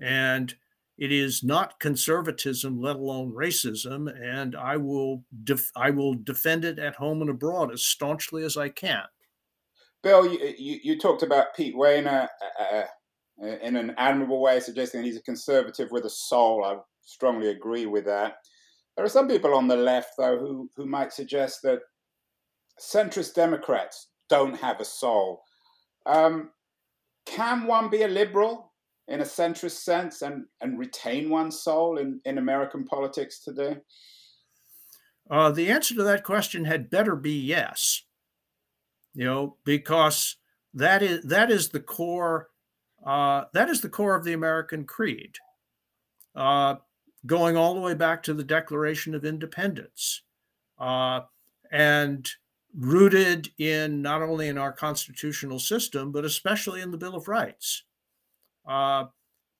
and 0.00 0.54
it 0.98 1.12
is 1.12 1.42
not 1.42 1.80
conservatism, 1.80 2.80
let 2.80 2.96
alone 2.96 3.32
racism, 3.32 4.12
and 4.22 4.54
I 4.54 4.76
will 4.76 5.24
def- 5.44 5.72
I 5.74 5.90
will 5.90 6.14
defend 6.14 6.64
it 6.64 6.78
at 6.78 6.94
home 6.94 7.22
and 7.22 7.30
abroad 7.30 7.72
as 7.72 7.82
staunchly 7.84 8.44
as 8.44 8.56
I 8.56 8.68
can. 8.68 9.04
Bill, 10.02 10.30
you, 10.30 10.54
you, 10.58 10.80
you 10.82 10.98
talked 10.98 11.22
about 11.22 11.54
Pete 11.54 11.74
Wehner 11.74 12.28
uh, 12.58 12.82
uh, 13.42 13.46
in 13.62 13.76
an 13.76 13.94
admirable 13.96 14.40
way, 14.40 14.60
suggesting 14.60 15.02
he's 15.02 15.16
a 15.16 15.22
conservative 15.22 15.90
with 15.90 16.04
a 16.04 16.10
soul. 16.10 16.64
I 16.64 16.76
strongly 17.02 17.48
agree 17.48 17.86
with 17.86 18.04
that. 18.04 18.36
There 18.96 19.04
are 19.04 19.10
some 19.10 19.28
people 19.28 19.54
on 19.54 19.68
the 19.68 19.76
left, 19.76 20.12
though, 20.18 20.38
who, 20.38 20.68
who 20.76 20.84
might 20.84 21.12
suggest 21.12 21.62
that 21.62 21.80
centrist 22.78 23.34
Democrats 23.34 24.09
don't 24.30 24.56
have 24.56 24.80
a 24.80 24.84
soul. 24.84 25.42
Um, 26.06 26.50
can 27.26 27.66
one 27.66 27.90
be 27.90 28.02
a 28.02 28.08
liberal 28.08 28.72
in 29.08 29.20
a 29.20 29.24
centrist 29.24 29.82
sense 29.82 30.22
and, 30.22 30.46
and 30.60 30.78
retain 30.78 31.28
one's 31.28 31.60
soul 31.60 31.98
in, 31.98 32.20
in 32.24 32.38
American 32.38 32.84
politics 32.84 33.40
today? 33.40 33.76
Uh, 35.30 35.50
the 35.50 35.70
answer 35.70 35.94
to 35.94 36.02
that 36.02 36.24
question 36.24 36.64
had 36.64 36.90
better 36.90 37.14
be 37.14 37.32
yes. 37.32 38.02
You 39.14 39.24
know, 39.24 39.56
because 39.64 40.36
that 40.74 41.02
is 41.02 41.24
that 41.24 41.50
is 41.50 41.70
the 41.70 41.80
core 41.80 42.48
uh, 43.04 43.44
that 43.52 43.68
is 43.68 43.80
the 43.80 43.88
core 43.88 44.14
of 44.14 44.24
the 44.24 44.34
American 44.34 44.84
creed, 44.84 45.36
uh, 46.36 46.76
going 47.26 47.56
all 47.56 47.74
the 47.74 47.80
way 47.80 47.94
back 47.94 48.22
to 48.22 48.34
the 48.34 48.44
Declaration 48.44 49.14
of 49.14 49.24
Independence, 49.24 50.22
uh, 50.78 51.20
and 51.72 52.30
rooted 52.78 53.50
in 53.58 54.00
not 54.00 54.22
only 54.22 54.48
in 54.48 54.58
our 54.58 54.72
constitutional 54.72 55.58
system 55.58 56.12
but 56.12 56.24
especially 56.24 56.80
in 56.80 56.90
the 56.90 56.98
Bill 56.98 57.14
of 57.14 57.28
Rights. 57.28 57.84
Uh, 58.66 59.06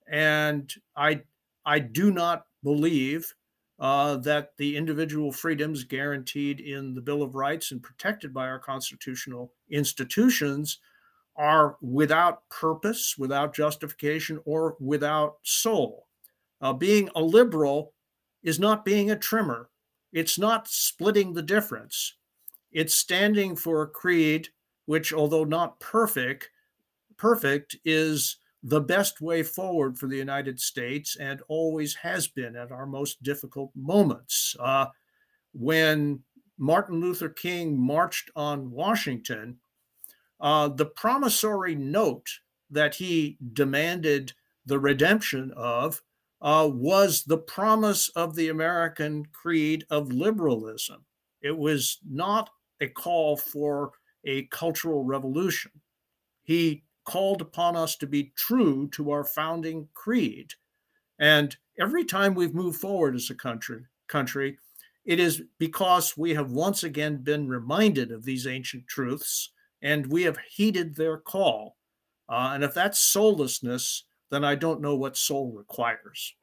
and 0.09 0.73
I, 0.96 1.23
I 1.64 1.79
do 1.79 2.11
not 2.11 2.46
believe 2.62 3.35
uh, 3.81 4.16
that 4.18 4.57
the 4.59 4.77
individual 4.77 5.33
freedoms 5.33 5.85
guaranteed 5.85 6.61
in 6.61 6.94
the 6.94 7.01
Bill 7.01 7.23
of 7.23 7.35
Rights 7.35 7.73
and 7.73 7.83
protected 7.83 8.33
by 8.33 8.46
our 8.46 8.59
constitutional 8.59 9.53
institutions 9.70 10.79
are 11.37 11.77
without 11.81 12.46
purpose, 12.51 13.16
without 13.16 13.55
justification, 13.55 14.38
or 14.44 14.77
without 14.81 15.37
soul. 15.42 16.07
Uh, 16.61 16.75
being 16.75 17.09
a 17.16 17.23
liberal 17.23 17.94
is 18.42 18.61
not 18.61 18.85
being 18.85 19.11
a 19.11 19.16
trimmer, 19.16 19.70
it's 20.12 20.38
not 20.38 20.68
splitting 20.68 21.33
the 21.33 21.42
difference. 21.42 22.16
It's 22.73 22.95
standing 22.95 23.57
for 23.57 23.83
a 23.83 23.89
creed 23.89 24.49
which, 24.87 25.13
although 25.13 25.45
not 25.45 25.79
perfect, 25.81 26.51
perfect 27.17 27.77
is 27.85 28.39
the 28.63 28.81
best 28.81 29.21
way 29.21 29.43
forward 29.43 29.99
for 29.99 30.07
the 30.07 30.17
United 30.17 30.61
States 30.61 31.17
and 31.17 31.43
always 31.49 31.95
has 31.95 32.29
been 32.29 32.57
at 32.57 32.73
our 32.73 32.87
most 32.87 33.23
difficult 33.23 33.71
moments. 33.75 34.55
Uh, 34.59 34.87
when 35.53 36.21
Martin 36.59 37.01
Luther 37.01 37.29
King 37.29 37.79
marched 37.79 38.31
on 38.37 38.71
Washington, 38.71 39.59
uh, 40.41 40.69
the 40.69 40.87
promissory 40.87 41.75
note 41.75 42.29
that 42.71 42.95
he 42.95 43.39
demanded 43.53 44.33
the 44.67 44.79
redemption 44.79 45.53
of 45.57 46.03
uh, 46.43 46.69
was 46.73 47.25
the 47.25 47.39
promise 47.39 48.09
of 48.11 48.35
the 48.35 48.49
American 48.49 49.27
creed 49.33 49.85
of 49.91 50.13
liberalism. 50.13 51.05
It 51.43 51.57
was 51.57 51.99
not 52.09 52.51
a 52.81 52.88
call 52.88 53.37
for 53.37 53.93
a 54.25 54.45
cultural 54.45 55.05
revolution. 55.05 55.71
He 56.43 56.85
called 57.05 57.40
upon 57.40 57.77
us 57.77 57.97
to 57.97 58.07
be 58.07 58.33
true 58.37 58.88
to 58.88 59.11
our 59.11 59.25
founding 59.25 59.88
creed. 59.95 60.53
And 61.19 61.57
every 61.79 62.05
time 62.05 62.35
we've 62.35 62.55
moved 62.55 62.81
forward 62.81 63.14
as 63.14 63.31
a 63.31 63.35
country, 63.35 63.85
country, 64.09 64.59
it 65.05 65.19
is 65.19 65.43
because 65.59 66.16
we 66.16 66.35
have 66.35 66.51
once 66.51 66.85
again 66.85 67.19
been 67.19 67.49
reminded 67.49 68.12
of 68.12 68.25
these 68.25 68.47
ancient 68.47 68.87
truths 68.87 69.51
and 69.83 70.07
we 70.07 70.23
have 70.23 70.38
heeded 70.51 70.95
their 70.95 71.16
call. 71.16 71.77
Uh, 72.29 72.51
and 72.55 72.62
if 72.62 72.75
that's 72.75 72.99
soullessness, 72.99 74.05
then 74.31 74.45
I 74.45 74.55
don't 74.55 74.81
know 74.81 74.95
what 74.95 75.16
soul 75.16 75.53
requires. 75.53 76.35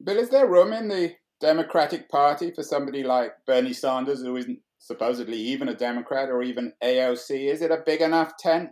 But 0.00 0.16
is 0.16 0.30
there 0.30 0.46
room 0.46 0.72
in 0.72 0.88
the 0.88 1.14
Democratic 1.40 2.08
Party 2.08 2.50
for 2.52 2.62
somebody 2.62 3.02
like 3.02 3.34
Bernie 3.46 3.72
Sanders, 3.72 4.22
who 4.22 4.36
isn't 4.36 4.60
supposedly 4.84 5.38
even 5.38 5.70
a 5.70 5.74
Democrat 5.74 6.28
or 6.28 6.42
even 6.42 6.72
AOC? 6.82 7.50
Is 7.50 7.62
it 7.62 7.70
a 7.70 7.82
big 7.86 8.02
enough 8.02 8.36
tent 8.36 8.68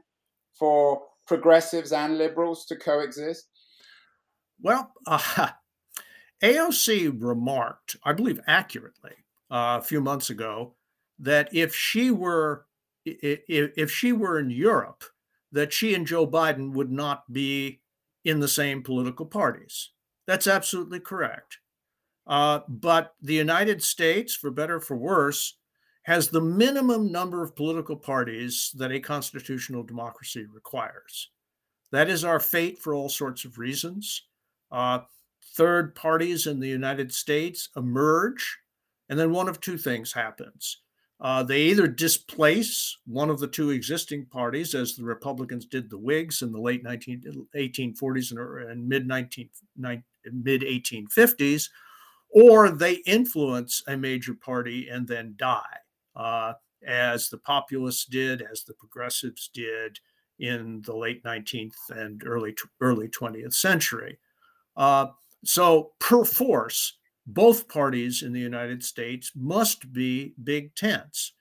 for 0.58 1.02
progressives 1.26 1.90
and 1.90 2.18
liberals 2.18 2.66
to 2.66 2.76
coexist? 2.76 3.48
Well, 4.60 4.92
uh, 5.06 5.48
AOC 6.42 7.16
remarked, 7.18 7.96
I 8.04 8.12
believe 8.12 8.40
accurately, 8.46 9.14
uh, 9.50 9.78
a 9.80 9.82
few 9.82 10.02
months 10.02 10.28
ago, 10.28 10.74
that 11.18 11.48
if 11.52 11.74
she 11.74 12.10
were 12.10 12.66
if, 13.04 13.90
she 13.90 14.12
were 14.12 14.38
in 14.38 14.50
Europe, 14.50 15.02
that 15.50 15.72
she 15.72 15.94
and 15.94 16.06
Joe 16.06 16.26
Biden 16.26 16.72
would 16.72 16.92
not 16.92 17.32
be 17.32 17.80
in 18.24 18.38
the 18.38 18.46
same 18.46 18.82
political 18.82 19.26
parties. 19.26 19.90
That's 20.26 20.46
absolutely 20.46 21.00
correct. 21.00 21.58
Uh, 22.28 22.60
but 22.68 23.14
the 23.20 23.34
United 23.34 23.82
States, 23.82 24.36
for 24.36 24.52
better 24.52 24.76
or 24.76 24.80
for 24.80 24.96
worse, 24.96 25.56
has 26.02 26.28
the 26.28 26.40
minimum 26.40 27.12
number 27.12 27.42
of 27.42 27.54
political 27.54 27.96
parties 27.96 28.72
that 28.74 28.92
a 28.92 29.00
constitutional 29.00 29.82
democracy 29.82 30.46
requires. 30.52 31.30
That 31.92 32.08
is 32.08 32.24
our 32.24 32.40
fate 32.40 32.78
for 32.78 32.94
all 32.94 33.08
sorts 33.08 33.44
of 33.44 33.58
reasons. 33.58 34.22
Uh, 34.70 35.00
third 35.54 35.94
parties 35.94 36.46
in 36.46 36.58
the 36.58 36.68
United 36.68 37.12
States 37.12 37.68
emerge, 37.76 38.58
and 39.08 39.18
then 39.18 39.30
one 39.30 39.48
of 39.48 39.60
two 39.60 39.78
things 39.78 40.12
happens. 40.12 40.78
Uh, 41.20 41.40
they 41.40 41.62
either 41.62 41.86
displace 41.86 42.96
one 43.06 43.30
of 43.30 43.38
the 43.38 43.46
two 43.46 43.70
existing 43.70 44.26
parties, 44.26 44.74
as 44.74 44.96
the 44.96 45.04
Republicans 45.04 45.66
did 45.66 45.88
the 45.88 45.98
Whigs 45.98 46.42
in 46.42 46.50
the 46.50 46.60
late 46.60 46.82
19, 46.82 47.46
1840s 47.54 48.32
and, 48.32 48.70
and 48.70 48.88
mid 48.88 49.06
19, 49.06 49.48
mid 49.76 50.62
1850s, 50.62 51.68
or 52.30 52.70
they 52.70 52.94
influence 53.06 53.84
a 53.86 53.96
major 53.96 54.34
party 54.34 54.88
and 54.88 55.06
then 55.06 55.34
die 55.36 55.78
uh, 56.16 56.54
as 56.86 57.28
the 57.28 57.38
populists 57.38 58.06
did, 58.06 58.42
as 58.42 58.64
the 58.64 58.74
progressives 58.74 59.50
did 59.52 59.98
in 60.38 60.82
the 60.84 60.96
late 60.96 61.22
19th 61.24 61.74
and 61.90 62.22
early 62.26 62.54
early 62.80 63.08
20th 63.08 63.54
century. 63.54 64.18
Uh, 64.76 65.06
so, 65.44 65.92
per 65.98 66.24
force, 66.24 66.98
both 67.26 67.68
parties 67.68 68.22
in 68.22 68.32
the 68.32 68.40
United 68.40 68.82
States 68.82 69.32
must 69.34 69.92
be 69.92 70.34
big 70.42 70.74
tents. 70.74 71.32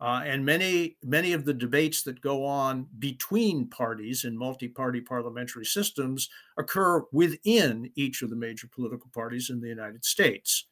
Uh, 0.00 0.22
and 0.24 0.44
many 0.44 0.96
many 1.02 1.32
of 1.32 1.44
the 1.44 1.52
debates 1.52 2.02
that 2.04 2.20
go 2.20 2.44
on 2.44 2.86
between 3.00 3.68
parties 3.68 4.24
in 4.24 4.38
multi-party 4.38 5.00
parliamentary 5.00 5.64
systems 5.64 6.28
occur 6.56 7.04
within 7.12 7.90
each 7.96 8.22
of 8.22 8.30
the 8.30 8.36
major 8.36 8.68
political 8.68 9.10
parties 9.12 9.50
in 9.50 9.60
the 9.60 9.68
United 9.68 10.04
States. 10.04 10.66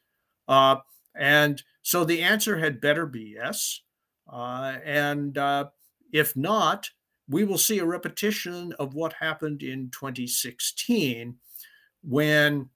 Uh, 0.47 0.77
and 1.17 1.61
so 1.81 2.03
the 2.03 2.21
answer 2.21 2.57
had 2.57 2.81
better 2.81 3.05
be 3.05 3.35
yes. 3.35 3.81
Uh, 4.31 4.77
and 4.83 5.37
uh, 5.37 5.65
if 6.11 6.35
not, 6.35 6.89
we 7.29 7.43
will 7.43 7.57
see 7.57 7.79
a 7.79 7.85
repetition 7.85 8.73
of 8.79 8.93
what 8.93 9.13
happened 9.13 9.63
in 9.63 9.89
2016 9.91 11.35
when 12.03 12.69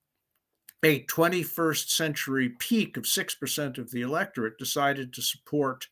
a 0.84 1.04
21st 1.04 1.90
century 1.90 2.50
peak 2.50 2.98
of 2.98 3.04
6% 3.04 3.78
of 3.78 3.92
the 3.92 4.02
electorate 4.02 4.58
decided 4.58 5.14
to 5.14 5.22
support 5.22 5.88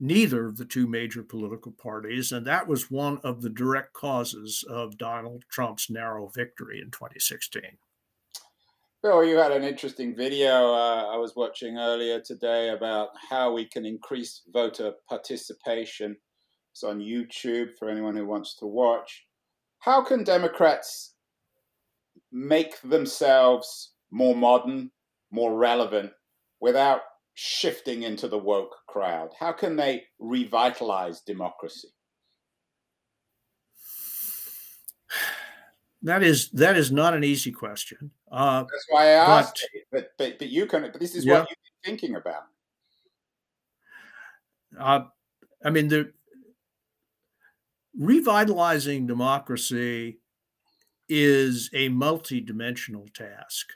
neither 0.00 0.48
of 0.48 0.56
the 0.56 0.64
two 0.64 0.88
major 0.88 1.22
political 1.22 1.70
parties. 1.72 2.32
And 2.32 2.46
that 2.46 2.66
was 2.66 2.90
one 2.90 3.18
of 3.18 3.42
the 3.42 3.50
direct 3.50 3.92
causes 3.92 4.64
of 4.68 4.98
Donald 4.98 5.44
Trump's 5.48 5.90
narrow 5.90 6.28
victory 6.28 6.80
in 6.80 6.90
2016. 6.90 7.62
Bill, 9.02 9.24
you 9.24 9.36
had 9.36 9.50
an 9.50 9.64
interesting 9.64 10.14
video 10.14 10.74
uh, 10.74 11.08
I 11.12 11.16
was 11.16 11.34
watching 11.34 11.76
earlier 11.76 12.20
today 12.20 12.68
about 12.68 13.08
how 13.28 13.52
we 13.52 13.64
can 13.64 13.84
increase 13.84 14.42
voter 14.52 14.92
participation. 15.08 16.16
It's 16.70 16.84
on 16.84 17.00
YouTube 17.00 17.70
for 17.76 17.88
anyone 17.88 18.14
who 18.14 18.26
wants 18.26 18.56
to 18.58 18.66
watch. 18.66 19.26
How 19.80 20.04
can 20.04 20.22
Democrats 20.22 21.14
make 22.30 22.80
themselves 22.82 23.94
more 24.12 24.36
modern, 24.36 24.92
more 25.32 25.58
relevant, 25.58 26.12
without 26.60 27.00
shifting 27.34 28.04
into 28.04 28.28
the 28.28 28.38
woke 28.38 28.76
crowd? 28.88 29.30
How 29.36 29.50
can 29.50 29.74
they 29.74 30.04
revitalize 30.20 31.22
democracy? 31.22 31.88
That 36.04 36.24
is 36.24 36.50
that 36.50 36.76
is 36.76 36.90
not 36.90 37.14
an 37.14 37.22
easy 37.22 37.52
question. 37.52 38.10
Uh, 38.32 38.62
That's 38.62 38.86
why 38.88 39.04
I 39.04 39.38
asked. 39.38 39.68
But, 39.90 40.00
but, 40.00 40.10
but 40.18 40.38
but 40.38 40.48
you 40.48 40.66
can. 40.66 40.82
But 40.82 40.98
this 40.98 41.14
is 41.14 41.24
yeah. 41.24 41.40
what 41.40 41.50
you've 41.50 41.58
been 41.84 41.98
thinking 41.98 42.16
about. 42.16 42.44
Uh, 44.78 45.04
I 45.62 45.70
mean, 45.70 45.88
the 45.88 46.12
revitalizing 47.94 49.06
democracy 49.06 50.18
is 51.10 51.68
a 51.74 51.90
multidimensional 51.90 53.12
task. 53.12 53.68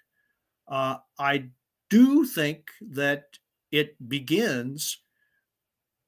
Uh, 0.66 0.96
I 1.18 1.50
do 1.90 2.24
think 2.24 2.70
that 2.80 3.24
it 3.70 3.94
begins 4.08 4.98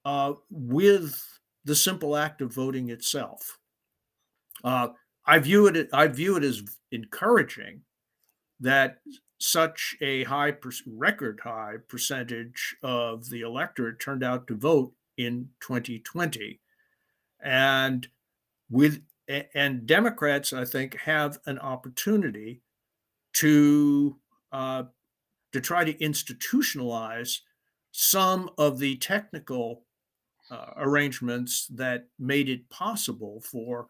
uh, 0.07 0.33
with 0.51 1.23
the 1.67 1.77
simple 1.77 2.17
act 2.17 2.41
of 2.41 2.55
voting 2.55 2.89
itself. 2.89 3.59
Uh, 4.65 4.89
I 5.27 5.39
view 5.39 5.67
it. 5.67 5.91
I 5.93 6.07
view 6.07 6.37
it 6.37 6.45
as 6.45 6.63
encouraging 6.91 7.83
that 8.61 8.99
such 9.39 9.97
a 10.01 10.25
high 10.25 10.53
record 10.87 11.41
high 11.43 11.75
percentage 11.89 12.77
of 12.83 13.31
the 13.31 13.43
electorate 13.43 14.01
turned 14.01 14.25
out 14.25 14.47
to 14.49 14.57
vote 14.57 14.93
in 15.17 15.49
2020, 15.61 16.61
and 17.41 18.09
with 18.71 19.01
and 19.55 19.87
Democrats, 19.87 20.53
I 20.53 20.65
think, 20.65 20.97
have 20.97 21.39
an 21.47 21.59
opportunity 21.59 22.63
to 23.35 24.17
uh, 24.53 24.85
to 25.53 25.61
try 25.61 25.85
to 25.85 25.95
institutionalize 25.95 27.41
some 27.93 28.51
of 28.59 28.79
the 28.79 28.97
technical 28.97 29.85
uh, 30.51 30.73
arrangements 30.77 31.67
that 31.67 32.07
made 32.19 32.49
it 32.49 32.69
possible 32.71 33.41
for 33.41 33.89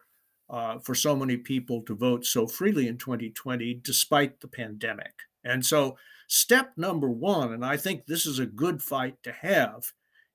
uh, 0.51 0.79
for 0.79 0.95
so 0.95 1.15
many 1.15 1.37
people 1.37 1.83
to 1.83 1.95
vote 1.95 2.25
so 2.25 2.47
freely 2.47 2.89
in 2.89 2.97
2020 2.97 3.81
despite 3.83 4.41
the 4.41 4.49
pandemic. 4.49 5.13
And 5.45 5.65
so, 5.65 5.97
step 6.27 6.73
number 6.77 7.11
one, 7.11 7.53
and 7.53 7.65
I 7.65 7.77
think 7.77 8.07
this 8.07 8.27
is 8.27 8.39
a 8.39 8.47
good 8.47 8.83
fight 8.83 9.17
to 9.23 9.33
have, 9.33 9.93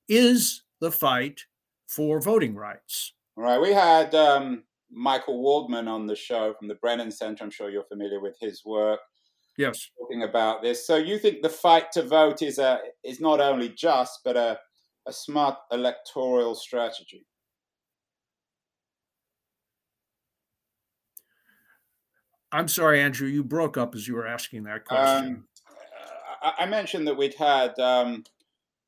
is 0.07 0.63
the 0.79 0.91
fight 0.91 1.41
for 1.87 2.19
voting 2.19 2.55
rights. 2.55 3.13
All 3.37 3.43
right. 3.43 3.61
We 3.61 3.73
had 3.73 4.13
um, 4.15 4.63
Michael 4.91 5.41
Waldman 5.41 5.87
on 5.87 6.07
the 6.07 6.15
show 6.15 6.53
from 6.57 6.67
the 6.67 6.75
Brennan 6.75 7.11
Center. 7.11 7.43
I'm 7.43 7.51
sure 7.51 7.69
you're 7.69 7.83
familiar 7.83 8.19
with 8.19 8.35
his 8.39 8.63
work. 8.65 8.99
Yes. 9.57 9.89
Talking 9.99 10.23
about 10.23 10.63
this. 10.63 10.85
So 10.87 10.95
you 10.97 11.17
think 11.19 11.41
the 11.41 11.49
fight 11.49 11.91
to 11.93 12.03
vote 12.03 12.41
is 12.41 12.57
a 12.57 12.79
is 13.03 13.19
not 13.19 13.39
only 13.39 13.69
just 13.69 14.19
but 14.23 14.35
a 14.35 14.57
a 15.07 15.13
smart 15.13 15.57
electoral 15.71 16.55
strategy? 16.55 17.25
I'm 22.53 22.67
sorry, 22.67 23.01
Andrew, 23.01 23.27
you 23.27 23.43
broke 23.43 23.77
up 23.77 23.95
as 23.95 24.07
you 24.07 24.13
were 24.13 24.27
asking 24.27 24.63
that 24.63 24.85
question. 24.85 25.43
Um, 26.43 26.53
I 26.59 26.65
mentioned 26.67 27.07
that 27.07 27.17
we'd 27.17 27.33
had 27.33 27.77
um, 27.79 28.23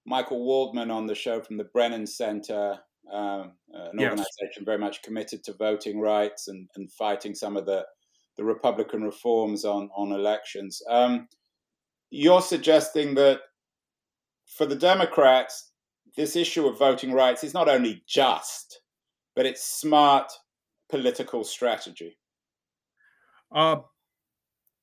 Michael 0.05 0.43
Waldman 0.43 0.91
on 0.91 1.07
the 1.07 1.15
show 1.15 1.41
from 1.41 1.57
the 1.57 1.63
Brennan 1.63 2.05
Center, 2.05 2.79
um, 3.11 3.53
an 3.73 3.97
yes. 3.97 4.11
organization 4.11 4.65
very 4.65 4.77
much 4.77 5.01
committed 5.01 5.43
to 5.45 5.53
voting 5.53 5.99
rights 5.99 6.47
and, 6.47 6.69
and, 6.75 6.91
fighting 6.91 7.33
some 7.33 7.57
of 7.57 7.65
the, 7.65 7.85
the 8.37 8.43
Republican 8.43 9.03
reforms 9.03 9.65
on, 9.65 9.89
on 9.95 10.11
elections. 10.11 10.81
Um, 10.89 11.27
you're 12.11 12.41
suggesting 12.41 13.15
that 13.15 13.41
for 14.45 14.65
the 14.65 14.75
Democrats, 14.75 15.71
this 16.15 16.35
issue 16.35 16.67
of 16.67 16.77
voting 16.77 17.13
rights 17.13 17.43
is 17.43 17.53
not 17.53 17.67
only 17.67 18.03
just, 18.07 18.81
but 19.35 19.45
it's 19.45 19.63
smart 19.63 20.31
political 20.89 21.43
strategy. 21.43 22.17
Uh, 23.55 23.77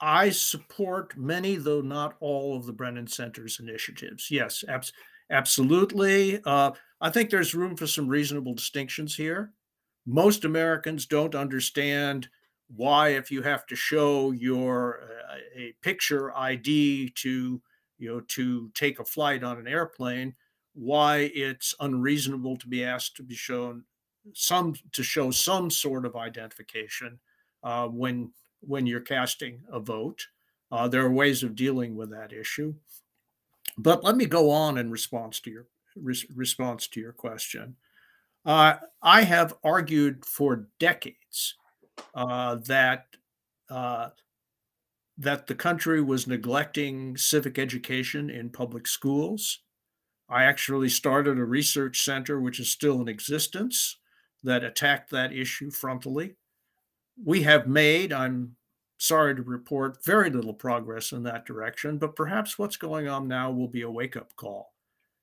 I 0.00 0.30
support 0.30 1.16
many, 1.16 1.56
though 1.56 1.82
not 1.82 2.16
all, 2.18 2.56
of 2.56 2.66
the 2.66 2.72
Brennan 2.72 3.06
Center's 3.06 3.60
initiatives. 3.60 4.30
Yes, 4.30 4.64
abs- 4.66 4.92
absolutely. 5.30 6.40
Uh, 6.44 6.72
I 7.00 7.10
think 7.10 7.30
there's 7.30 7.54
room 7.54 7.76
for 7.76 7.86
some 7.86 8.08
reasonable 8.08 8.54
distinctions 8.54 9.14
here. 9.14 9.52
Most 10.06 10.44
Americans 10.44 11.06
don't 11.06 11.36
understand 11.36 12.28
why, 12.74 13.10
if 13.10 13.30
you 13.30 13.42
have 13.42 13.66
to 13.66 13.76
show 13.76 14.32
your 14.32 15.02
uh, 15.30 15.36
a 15.54 15.74
picture 15.82 16.36
ID 16.36 17.10
to 17.10 17.60
you 17.98 18.08
know 18.08 18.20
to 18.20 18.70
take 18.74 18.98
a 18.98 19.04
flight 19.04 19.44
on 19.44 19.58
an 19.58 19.68
airplane, 19.68 20.34
why 20.74 21.30
it's 21.34 21.74
unreasonable 21.80 22.56
to 22.56 22.66
be 22.66 22.82
asked 22.82 23.16
to 23.16 23.22
be 23.22 23.34
shown 23.34 23.84
some 24.32 24.74
to 24.92 25.02
show 25.02 25.30
some 25.30 25.70
sort 25.70 26.06
of 26.06 26.16
identification 26.16 27.20
uh, 27.62 27.86
when 27.86 28.32
when 28.62 28.86
you're 28.86 29.00
casting 29.00 29.60
a 29.70 29.80
vote. 29.80 30.26
Uh, 30.70 30.88
there 30.88 31.04
are 31.04 31.10
ways 31.10 31.42
of 31.42 31.54
dealing 31.54 31.94
with 31.94 32.10
that 32.10 32.32
issue. 32.32 32.74
But 33.76 34.02
let 34.04 34.16
me 34.16 34.26
go 34.26 34.50
on 34.50 34.78
in 34.78 34.90
response 34.90 35.40
to 35.40 35.50
your 35.50 35.66
res- 35.96 36.26
response 36.34 36.86
to 36.88 37.00
your 37.00 37.12
question. 37.12 37.76
Uh, 38.44 38.74
I 39.02 39.22
have 39.22 39.54
argued 39.62 40.24
for 40.24 40.68
decades 40.78 41.54
uh, 42.14 42.56
that 42.66 43.06
uh, 43.70 44.10
that 45.18 45.46
the 45.46 45.54
country 45.54 46.02
was 46.02 46.26
neglecting 46.26 47.16
civic 47.16 47.58
education 47.58 48.30
in 48.30 48.50
public 48.50 48.86
schools. 48.86 49.60
I 50.28 50.44
actually 50.44 50.88
started 50.88 51.38
a 51.38 51.44
research 51.44 52.02
center, 52.02 52.40
which 52.40 52.58
is 52.58 52.70
still 52.70 53.00
in 53.00 53.08
existence, 53.08 53.98
that 54.42 54.64
attacked 54.64 55.10
that 55.10 55.32
issue 55.32 55.70
frontally 55.70 56.34
we 57.24 57.42
have 57.42 57.66
made, 57.66 58.12
I'm 58.12 58.56
sorry 58.98 59.34
to 59.34 59.42
report, 59.42 60.04
very 60.04 60.30
little 60.30 60.54
progress 60.54 61.12
in 61.12 61.22
that 61.24 61.46
direction, 61.46 61.98
but 61.98 62.16
perhaps 62.16 62.58
what's 62.58 62.76
going 62.76 63.08
on 63.08 63.28
now 63.28 63.50
will 63.50 63.68
be 63.68 63.82
a 63.82 63.90
wake 63.90 64.16
up 64.16 64.34
call. 64.36 64.72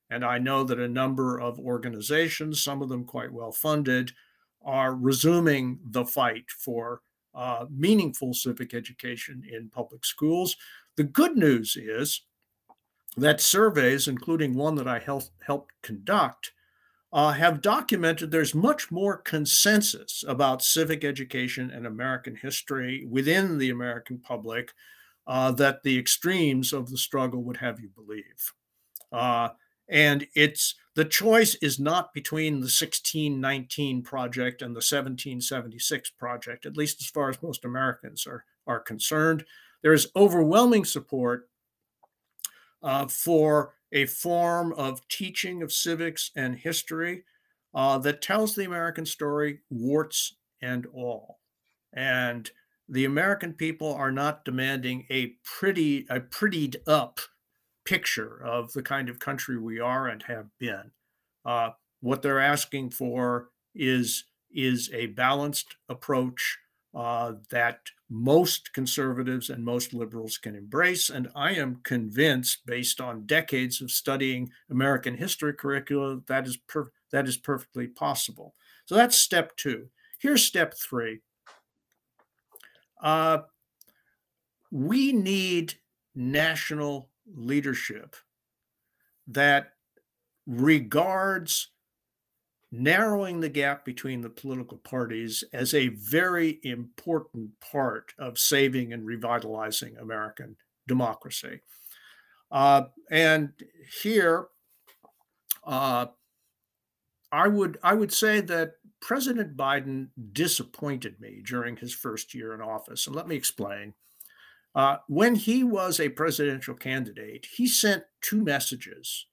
And 0.10 0.26
I 0.26 0.40
know 0.40 0.64
that 0.64 0.80
a 0.80 0.88
number 0.88 1.40
of 1.40 1.60
organizations, 1.60 2.64
some 2.64 2.82
of 2.82 2.90
them 2.90 3.06
quite 3.06 3.32
well 3.32 3.52
funded, 3.52 4.12
are 4.64 4.96
resuming 4.96 5.80
the 5.92 6.06
fight 6.06 6.46
for 6.50 7.02
uh, 7.36 7.66
meaningful 7.70 8.34
civic 8.34 8.74
education 8.74 9.44
in 9.50 9.70
public 9.70 10.04
schools. 10.04 10.58
The 10.98 11.04
good 11.04 11.38
news 11.38 11.78
is 11.78 12.22
that 13.18 13.40
surveys, 13.40 14.08
including 14.08 14.56
one 14.56 14.76
that 14.76 14.88
I 14.88 15.00
helped, 15.00 15.32
helped 15.46 15.74
conduct, 15.84 16.52
uh, 17.12 17.32
have 17.32 17.62
documented 17.62 18.30
there's 18.30 18.54
much 18.54 18.92
more 18.92 19.18
consensus 19.18 20.24
about 20.28 20.62
civic 20.62 21.04
education 21.04 21.72
and 21.72 21.88
American 21.88 22.36
history 22.36 23.06
within 23.10 23.58
the 23.58 23.72
American 23.72 24.20
public 24.20 24.72
uh, 25.26 25.52
that 25.52 25.82
the 25.84 25.98
extremes 25.98 26.72
of 26.74 26.90
the 26.90 26.98
struggle 26.98 27.44
would 27.44 27.58
have 27.58 27.80
you 27.80 27.90
believe. 27.90 28.54
Uh, 29.12 29.50
and 29.88 30.28
it's 30.36 30.76
the 30.96 31.06
choice 31.06 31.56
is 31.56 31.80
not 31.80 32.14
between 32.14 32.56
the 32.56 32.66
1619 32.66 34.04
project 34.04 34.62
and 34.62 34.72
the 34.72 34.78
1776 34.80 36.12
project, 36.12 36.66
at 36.66 36.78
least 36.78 37.02
as 37.02 37.08
far 37.08 37.30
as 37.30 37.42
most 37.42 37.66
Americans 37.66 38.28
are, 38.28 38.46
are 38.68 38.80
concerned. 38.80 39.46
There 39.82 39.94
is 39.94 40.12
overwhelming 40.16 40.86
support 40.86 41.50
uh, 42.84 43.08
for 43.08 43.74
a 43.92 44.06
form 44.06 44.74
of 44.74 45.08
teaching 45.08 45.62
of 45.62 45.74
civics 45.74 46.32
and 46.36 46.56
history 46.56 47.24
uh, 47.74 47.98
that 48.00 48.22
tells 48.22 48.56
the 48.56 48.66
American 48.66 49.06
story, 49.06 49.60
warts 49.70 50.36
and 50.62 50.86
all. 50.94 51.40
And 51.94 52.50
the 52.88 53.06
American 53.06 53.54
people 53.54 53.94
are 53.94 54.12
not 54.12 54.46
demanding 54.46 55.06
a 55.10 55.36
pretty, 55.44 56.06
a 56.10 56.20
prettied 56.20 56.78
up 56.88 57.20
picture 57.86 58.42
of 58.44 58.74
the 58.74 58.84
kind 58.84 59.10
of 59.10 59.20
country 59.20 59.58
we 59.58 59.80
are 59.80 60.08
and 60.08 60.24
have 60.24 60.48
been. 60.60 60.92
Uh, 61.46 61.72
what 62.02 62.22
they're 62.22 62.40
asking 62.40 62.92
for 62.92 63.50
is 63.76 64.26
is 64.52 64.90
a 64.94 65.08
balanced 65.08 65.76
approach 65.88 66.58
uh, 66.94 67.34
that 67.52 67.80
most 68.10 68.74
conservatives 68.74 69.50
and 69.50 69.64
most 69.64 69.94
liberals 69.94 70.38
can 70.38 70.56
embrace. 70.56 71.10
And 71.10 71.30
I 71.36 71.52
am 71.52 71.82
convinced, 71.84 72.66
based 72.66 73.00
on 73.00 73.26
decades 73.26 73.82
of 73.82 73.92
studying 73.92 74.52
American 74.70 75.16
history 75.16 75.54
curricula, 75.54 76.22
that 76.28 76.48
is 76.48 76.58
per- 76.58 76.92
that 77.12 77.28
is 77.28 77.38
perfectly 77.38 77.88
possible. 77.88 78.56
So 78.86 78.96
that's 78.96 79.18
step 79.18 79.56
two. 79.56 79.90
Here's 80.20 80.44
step 80.44 80.74
three. 80.76 81.22
Uh, 83.02 83.40
we 84.72 85.14
need 85.14 85.76
national 86.16 87.10
leadership 87.34 88.16
that 89.28 89.74
regards 90.46 91.70
narrowing 92.72 93.40
the 93.40 93.50
gap 93.50 93.84
between 93.84 94.22
the 94.22 94.30
political 94.30 94.78
parties 94.78 95.44
as 95.54 95.74
a 95.74 95.88
very 95.90 96.60
important 96.64 97.50
part 97.60 98.14
of 98.20 98.38
saving 98.38 98.94
and 98.94 99.06
revitalizing 99.06 99.98
American 99.98 100.56
democracy. 100.88 101.62
Uh, 102.52 102.84
and 103.10 103.54
here, 104.02 104.48
uh, 105.66 106.08
I 107.32 107.48
would 107.48 107.78
I 107.84 107.94
would 107.94 108.12
say 108.12 108.42
that 108.42 108.74
President 109.02 109.56
Biden 109.56 110.10
disappointed 110.34 111.20
me 111.20 111.42
during 111.46 111.78
his 111.78 111.94
first 111.94 112.34
year 112.34 112.54
in 112.54 112.62
office, 112.62 113.08
and 113.08 113.16
let 113.16 113.28
me 113.28 113.36
explain. 113.36 113.94
Uh, 114.76 114.98
when 115.08 115.36
he 115.36 115.64
was 115.64 116.00
a 116.00 116.10
presidential 116.10 116.76
candidate, 116.76 117.48
he 117.56 117.68
sent 117.68 118.04
two 118.22 118.44
messages 118.44 119.26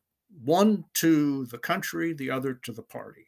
one 0.43 0.85
to 0.95 1.47
the 1.47 1.59
country, 1.59 2.13
the 2.13 2.31
other 2.31 2.55
to 2.55 2.73
the 2.73 2.83
party. 2.83 3.26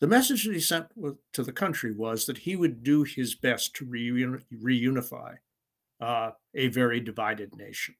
The 0.00 0.06
message 0.06 0.44
that 0.44 0.54
he 0.54 0.60
sent 0.60 0.86
to 1.32 1.42
the 1.42 1.52
country 1.52 1.92
was 1.92 2.26
that 2.26 2.38
he 2.38 2.54
would 2.54 2.82
do 2.84 3.02
his 3.02 3.34
best 3.34 3.74
to 3.76 3.86
reunify 3.86 5.34
uh, 6.00 6.30
a 6.54 6.68
very 6.68 7.00
divided 7.00 7.56
nation. 7.56 7.96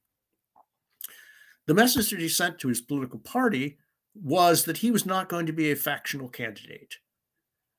The 1.67 1.73
message 1.73 2.09
that 2.09 2.19
he 2.19 2.29
sent 2.29 2.57
to 2.59 2.69
his 2.69 2.81
political 2.81 3.19
party 3.19 3.77
was 4.15 4.65
that 4.65 4.77
he 4.77 4.91
was 4.91 5.05
not 5.05 5.29
going 5.29 5.45
to 5.45 5.53
be 5.53 5.71
a 5.71 5.75
factional 5.75 6.29
candidate. 6.29 6.95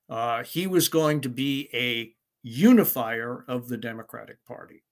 Uh, 0.09 0.45
he 0.45 0.67
was 0.67 0.89
going 0.89 1.21
to 1.23 1.29
be 1.29 1.69
a 1.73 2.15
unifier 2.43 3.45
of 3.49 3.69
the 3.69 3.77
Democratic 3.77 4.45
Party 4.45 4.83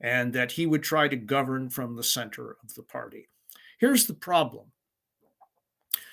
and 0.00 0.32
that 0.32 0.52
he 0.52 0.66
would 0.66 0.82
try 0.82 1.08
to 1.08 1.16
govern 1.16 1.68
from 1.68 1.96
the 1.96 2.02
center 2.02 2.56
of 2.62 2.74
the 2.74 2.82
party. 2.82 3.28
Here's 3.78 4.06
the 4.06 4.14
problem 4.14 4.66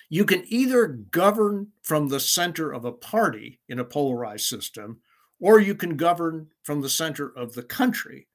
you 0.10 0.26
can 0.26 0.44
either 0.48 0.88
govern 0.88 1.68
from 1.84 2.08
the 2.08 2.20
center 2.20 2.72
of 2.72 2.86
a 2.86 2.92
party 2.92 3.60
in 3.70 3.80
a 3.80 3.86
polarized 3.86 4.46
system, 4.46 5.00
or 5.40 5.60
you 5.60 5.76
can 5.76 5.96
govern 5.96 6.48
from 6.64 6.82
the 6.82 6.90
center 6.90 7.32
of 7.38 7.54
the 7.54 7.64
country 7.64 8.28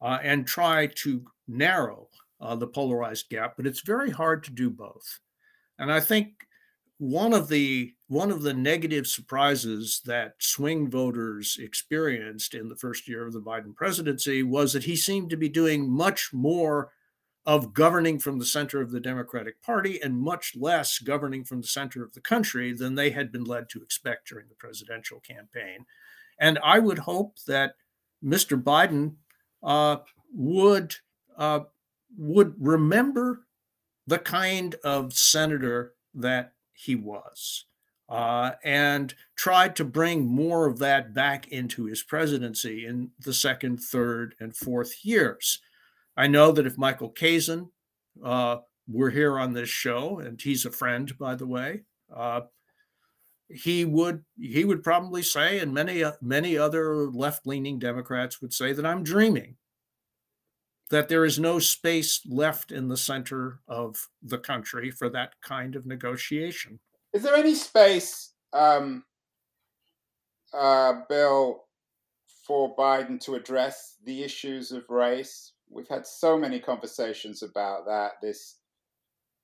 uh, 0.00 0.18
and 0.22 0.46
try 0.46 0.86
to 0.86 1.24
narrow 1.46 2.08
uh, 2.40 2.56
the 2.56 2.66
polarized 2.66 3.28
gap. 3.30 3.54
But 3.56 3.66
it's 3.66 3.80
very 3.80 4.10
hard 4.10 4.42
to 4.44 4.50
do 4.50 4.68
both. 4.68 5.20
And 5.78 5.92
I 5.92 6.00
think 6.00 6.46
one 6.98 7.32
of 7.32 7.48
the 7.48 7.92
one 8.08 8.30
of 8.30 8.42
the 8.42 8.52
negative 8.52 9.06
surprises 9.06 10.02
that 10.04 10.34
swing 10.38 10.90
voters 10.90 11.56
experienced 11.60 12.54
in 12.54 12.68
the 12.68 12.76
first 12.76 13.08
year 13.08 13.26
of 13.26 13.32
the 13.32 13.40
Biden 13.40 13.74
presidency 13.74 14.42
was 14.42 14.72
that 14.72 14.84
he 14.84 14.96
seemed 14.96 15.30
to 15.30 15.36
be 15.36 15.48
doing 15.48 15.90
much 15.90 16.30
more 16.32 16.90
of 17.44 17.74
governing 17.74 18.18
from 18.18 18.38
the 18.38 18.46
center 18.46 18.80
of 18.80 18.92
the 18.92 19.00
Democratic 19.00 19.60
Party 19.62 20.00
and 20.00 20.16
much 20.16 20.54
less 20.56 20.98
governing 20.98 21.44
from 21.44 21.60
the 21.60 21.66
center 21.66 22.04
of 22.04 22.12
the 22.12 22.20
country 22.20 22.72
than 22.72 22.94
they 22.94 23.10
had 23.10 23.32
been 23.32 23.44
led 23.44 23.68
to 23.70 23.82
expect 23.82 24.28
during 24.28 24.48
the 24.48 24.54
presidential 24.54 25.20
campaign. 25.20 25.86
And 26.38 26.58
I 26.62 26.78
would 26.78 27.00
hope 27.00 27.36
that 27.46 27.74
Mr. 28.24 28.60
Biden 28.62 29.16
uh, 29.62 29.98
would 30.32 30.94
uh, 31.36 31.60
would 32.16 32.54
remember 32.58 33.46
the 34.06 34.18
kind 34.18 34.74
of 34.84 35.12
senator 35.12 35.94
that 36.14 36.52
he 36.72 36.94
was. 36.94 37.66
Uh, 38.08 38.52
and 38.62 39.14
tried 39.36 39.74
to 39.74 39.84
bring 39.84 40.26
more 40.26 40.66
of 40.66 40.78
that 40.78 41.14
back 41.14 41.48
into 41.48 41.86
his 41.86 42.02
presidency 42.02 42.84
in 42.84 43.10
the 43.18 43.32
second, 43.32 43.78
third, 43.78 44.34
and 44.38 44.54
fourth 44.54 45.02
years. 45.02 45.62
I 46.16 46.26
know 46.26 46.52
that 46.52 46.66
if 46.66 46.78
Michael 46.78 47.10
Kazin 47.10 47.70
uh, 48.22 48.58
were 48.86 49.10
here 49.10 49.38
on 49.38 49.52
this 49.52 49.68
show, 49.68 50.18
and 50.18 50.40
he's 50.40 50.66
a 50.66 50.70
friend, 50.70 51.16
by 51.18 51.34
the 51.34 51.46
way, 51.46 51.82
uh, 52.14 52.42
he 53.48 53.84
would 53.84 54.24
he 54.38 54.64
would 54.64 54.82
probably 54.82 55.22
say, 55.22 55.58
and 55.58 55.74
many 55.74 56.02
uh, 56.02 56.12
many 56.20 56.56
other 56.56 57.06
left 57.06 57.46
leaning 57.46 57.78
Democrats 57.78 58.40
would 58.40 58.52
say 58.52 58.72
that 58.72 58.86
I'm 58.86 59.02
dreaming. 59.02 59.56
That 60.90 61.08
there 61.08 61.24
is 61.24 61.38
no 61.38 61.58
space 61.58 62.20
left 62.26 62.70
in 62.70 62.88
the 62.88 62.98
center 62.98 63.60
of 63.66 64.08
the 64.22 64.38
country 64.38 64.90
for 64.90 65.08
that 65.10 65.34
kind 65.40 65.74
of 65.74 65.86
negotiation. 65.86 66.80
Is 67.14 67.22
there 67.22 67.34
any 67.34 67.54
space, 67.54 68.32
um, 68.52 69.04
uh, 70.52 71.00
Bill, 71.08 71.64
for 72.46 72.76
Biden 72.76 73.18
to 73.20 73.36
address 73.36 73.96
the 74.04 74.22
issues 74.22 74.72
of 74.72 74.84
race, 74.90 75.52
we've 75.72 75.88
had 75.88 76.06
so 76.06 76.38
many 76.38 76.60
conversations 76.60 77.42
about 77.42 77.86
that. 77.86 78.12
This 78.22 78.56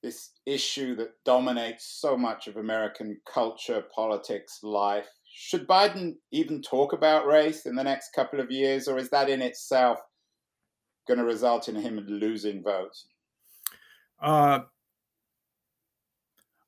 this 0.01 0.31
issue 0.47 0.95
that 0.95 1.11
dominates 1.25 1.85
so 2.01 2.17
much 2.17 2.47
of 2.47 2.57
American 2.57 3.21
culture, 3.27 3.85
politics, 3.93 4.61
life. 4.63 5.09
Should 5.29 5.67
Biden 5.67 6.15
even 6.31 6.63
talk 6.63 6.93
about 6.93 7.27
race 7.27 7.67
in 7.67 7.75
the 7.75 7.83
next 7.83 8.13
couple 8.15 8.39
of 8.39 8.49
years, 8.49 8.87
or 8.87 8.97
is 8.97 9.11
that 9.11 9.29
in 9.29 9.43
itself 9.43 9.99
going 11.09 11.19
to 11.19 11.25
result 11.25 11.69
in 11.69 11.75
him 11.75 11.99
losing 12.07 12.63
votes? 12.63 13.07
Uh, 14.23 14.61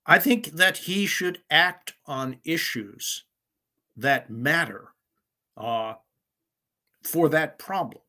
I 0.04 0.18
think 0.18 0.46
that 0.46 0.78
he 0.78 1.06
should 1.06 1.38
act 1.48 1.94
on 2.06 2.38
issues 2.44 3.24
that 3.96 4.28
matter 4.28 4.88
uh, 5.56 5.94
for 7.04 7.28
that 7.28 7.60
problem. 7.60 8.02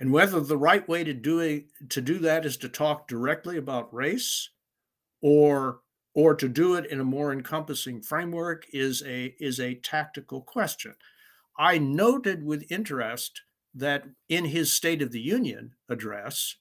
And 0.00 0.12
whether 0.12 0.40
the 0.40 0.56
right 0.56 0.88
way 0.88 1.04
to 1.04 1.12
do 1.12 1.40
it, 1.40 1.66
to 1.90 2.00
do 2.00 2.18
that 2.20 2.46
is 2.46 2.56
to 2.58 2.70
talk 2.70 3.06
directly 3.06 3.58
about 3.58 3.92
race 3.92 4.48
or 5.20 5.80
or 6.14 6.34
to 6.34 6.48
do 6.48 6.74
it 6.74 6.86
in 6.86 6.98
a 6.98 7.04
more 7.04 7.32
encompassing 7.32 8.00
framework 8.00 8.64
is 8.72 9.02
a 9.06 9.34
is 9.38 9.60
a 9.60 9.74
tactical 9.76 10.40
question. 10.40 10.94
I 11.58 11.76
noted 11.76 12.42
with 12.42 12.72
interest 12.72 13.42
that 13.74 14.04
in 14.30 14.46
his 14.46 14.72
State 14.72 15.02
of 15.02 15.12
the 15.12 15.20
Union 15.20 15.74
address, 15.90 16.56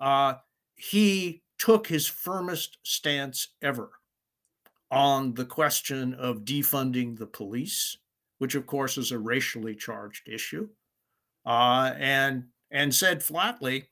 uh, 0.00 0.34
he 0.76 1.42
took 1.58 1.86
his 1.86 2.06
firmest 2.06 2.78
stance 2.82 3.48
ever 3.60 3.90
on 4.90 5.34
the 5.34 5.44
question 5.44 6.14
of 6.14 6.44
defunding 6.44 7.18
the 7.18 7.26
police, 7.26 7.98
which 8.38 8.54
of 8.54 8.66
course 8.66 8.96
is 8.96 9.12
a 9.12 9.18
racially 9.18 9.74
charged 9.74 10.26
issue 10.26 10.68
uh, 11.46 11.94
and 11.96 12.44
and 12.70 12.94
said 12.94 13.22
flatly, 13.22 13.88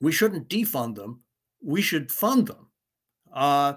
we 0.00 0.12
shouldn't 0.12 0.48
defund 0.48 0.94
them, 0.94 1.24
we 1.62 1.82
should 1.82 2.10
fund 2.10 2.46
them. 2.46 2.70
Uh, 3.32 3.74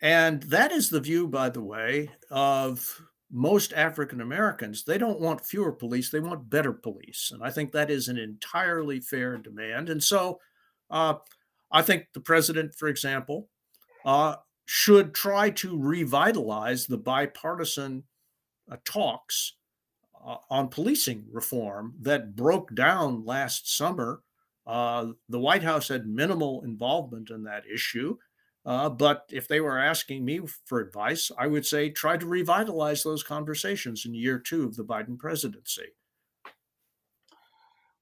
and 0.00 0.42
that 0.44 0.72
is 0.72 0.88
the 0.88 1.00
view, 1.00 1.28
by 1.28 1.50
the 1.50 1.60
way, 1.60 2.10
of 2.30 3.02
most 3.30 3.72
African 3.72 4.20
Americans. 4.20 4.84
They 4.84 4.96
don't 4.96 5.20
want 5.20 5.44
fewer 5.44 5.72
police, 5.72 6.10
they 6.10 6.20
want 6.20 6.48
better 6.48 6.72
police. 6.72 7.30
And 7.32 7.42
I 7.42 7.50
think 7.50 7.72
that 7.72 7.90
is 7.90 8.08
an 8.08 8.16
entirely 8.16 9.00
fair 9.00 9.36
demand. 9.36 9.90
And 9.90 10.02
so 10.02 10.40
uh, 10.90 11.14
I 11.70 11.82
think 11.82 12.06
the 12.14 12.20
president, 12.20 12.74
for 12.76 12.88
example, 12.88 13.48
uh, 14.04 14.36
should 14.66 15.14
try 15.14 15.50
to 15.50 15.78
revitalize 15.78 16.86
the 16.86 16.96
bipartisan 16.96 18.04
uh, 18.70 18.76
talks 18.84 19.54
uh, 20.24 20.36
on 20.48 20.68
policing 20.68 21.26
reform 21.30 21.94
that 22.00 22.36
broke 22.36 22.74
down 22.74 23.24
last 23.24 23.74
summer. 23.74 24.22
Uh, 24.66 25.08
the 25.28 25.40
White 25.40 25.62
House 25.62 25.88
had 25.88 26.06
minimal 26.06 26.62
involvement 26.62 27.30
in 27.30 27.44
that 27.44 27.64
issue. 27.72 28.16
Uh, 28.64 28.90
but 28.90 29.24
if 29.32 29.48
they 29.48 29.60
were 29.60 29.78
asking 29.78 30.24
me 30.24 30.40
for 30.66 30.80
advice, 30.80 31.30
I 31.38 31.46
would 31.46 31.64
say 31.64 31.88
try 31.88 32.16
to 32.16 32.26
revitalize 32.26 33.02
those 33.02 33.22
conversations 33.22 34.04
in 34.04 34.14
year 34.14 34.38
two 34.38 34.64
of 34.64 34.76
the 34.76 34.84
Biden 34.84 35.18
presidency. 35.18 35.94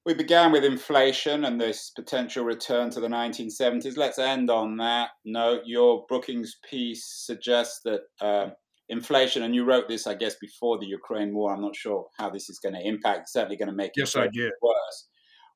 We 0.04 0.14
began 0.14 0.52
with 0.52 0.64
inflation 0.64 1.44
and 1.44 1.60
this 1.60 1.90
potential 1.90 2.44
return 2.44 2.90
to 2.90 3.00
the 3.00 3.08
1970s. 3.08 3.96
Let's 3.96 4.18
end 4.18 4.50
on 4.50 4.76
that 4.78 5.10
note. 5.24 5.62
Your 5.66 6.06
Brookings 6.08 6.56
piece 6.68 7.04
suggests 7.04 7.80
that 7.84 8.00
uh, 8.20 8.50
inflation, 8.88 9.42
and 9.42 9.54
you 9.54 9.64
wrote 9.64 9.88
this, 9.88 10.06
I 10.06 10.14
guess, 10.14 10.36
before 10.40 10.78
the 10.78 10.86
Ukraine 10.86 11.34
war. 11.34 11.54
I'm 11.54 11.60
not 11.60 11.76
sure 11.76 12.06
how 12.18 12.30
this 12.30 12.48
is 12.48 12.58
going 12.58 12.74
to 12.74 12.86
impact. 12.86 13.20
It's 13.20 13.32
certainly 13.32 13.56
going 13.56 13.68
to 13.68 13.74
make 13.74 13.92
yes, 13.96 14.14
it 14.16 14.52
worse. 14.62 15.08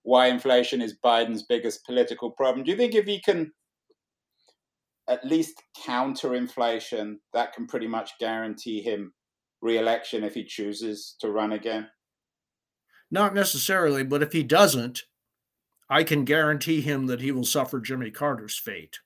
Why 0.03 0.26
inflation 0.26 0.83
is 0.83 0.99
Biden's 1.05 1.45
biggest 1.45 1.85
political 1.87 2.30
problem. 2.30 2.64
Do 2.64 2.72
you 2.72 2.76
think 2.76 2.95
if 2.95 3.07
he 3.07 3.20
can 3.20 3.53
at 5.09 5.24
least 5.24 5.62
counter 5.85 6.35
inflation, 6.35 7.20
that 7.35 7.53
can 7.53 7.66
pretty 7.66 7.87
much 7.87 8.12
guarantee 8.18 8.83
him 8.83 9.12
re-election 9.61 10.24
if 10.24 10.35
he 10.35 10.45
chooses 10.45 11.16
to 11.20 11.30
run 11.30 11.53
again? 11.53 11.89
Not 13.11 13.35
necessarily, 13.35 14.05
but 14.05 14.22
if 14.22 14.33
he 14.33 14.43
doesn't, 14.43 15.03
I 15.89 16.03
can 16.05 16.24
guarantee 16.24 16.80
him 16.80 17.07
that 17.07 17.20
he 17.20 17.30
will 17.30 17.45
suffer 17.45 17.78
Jimmy 17.78 18.11
Carter's 18.11 18.59
fate. 18.59 19.01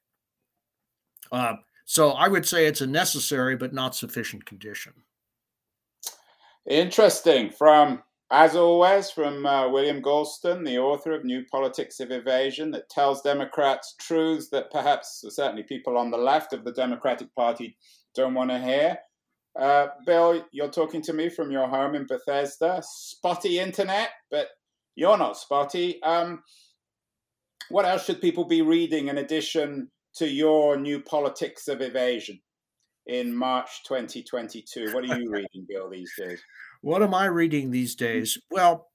Uh, 1.33 1.55
so 1.87 2.11
I 2.11 2.26
would 2.28 2.45
say 2.47 2.66
it's 2.66 2.80
a 2.80 2.87
necessary 2.87 3.57
but 3.57 3.72
not 3.72 3.95
sufficient 3.95 4.45
condition. 4.45 4.93
Interesting. 6.68 7.49
From 7.51 8.03
As 8.32 8.57
always, 8.57 9.09
from 9.09 9.47
uh, 9.47 9.70
William 9.70 10.03
Galston, 10.03 10.66
the 10.66 10.78
author 10.78 11.12
of 11.12 11.24
New 11.24 11.45
Politics 11.47 12.01
of 12.01 12.11
Evasion, 12.11 12.72
that 12.72 12.91
tells 12.91 13.22
Democrats 13.22 13.95
truths 14.01 14.49
that 14.49 14.72
perhaps 14.72 15.24
certainly 15.28 15.62
people 15.62 15.97
on 15.97 16.11
the 16.11 16.18
left 16.18 16.53
of 16.53 16.64
the 16.64 16.72
Democratic 16.72 17.32
Party 17.37 17.76
don't 18.16 18.34
want 18.34 18.51
to 18.51 18.59
hear. 18.59 18.99
Uh, 19.57 19.87
Bill, 20.05 20.45
you're 20.51 20.68
talking 20.68 21.03
to 21.03 21.12
me 21.12 21.28
from 21.28 21.53
your 21.53 21.68
home 21.68 21.95
in 21.95 22.05
Bethesda. 22.05 22.82
Spotty 22.84 23.61
internet, 23.61 24.11
but 24.28 24.49
you're 24.97 25.16
not 25.16 25.39
spotty. 25.39 26.03
Um, 26.03 26.43
what 27.68 27.84
else 27.84 28.05
should 28.05 28.20
people 28.20 28.45
be 28.45 28.62
reading 28.62 29.07
in 29.07 29.18
addition 29.18 29.89
to 30.16 30.26
your 30.28 30.76
New 30.76 31.00
Politics 31.00 31.68
of 31.68 31.80
Evasion 31.80 32.40
in 33.06 33.34
March 33.34 33.82
2022? 33.86 34.92
What 34.92 35.04
are 35.04 35.18
you 35.18 35.30
reading, 35.30 35.66
Bill, 35.68 35.90
these 35.90 36.12
days? 36.18 36.40
What 36.80 37.02
am 37.02 37.14
I 37.14 37.26
reading 37.26 37.70
these 37.70 37.94
days? 37.94 38.38
Well, 38.50 38.88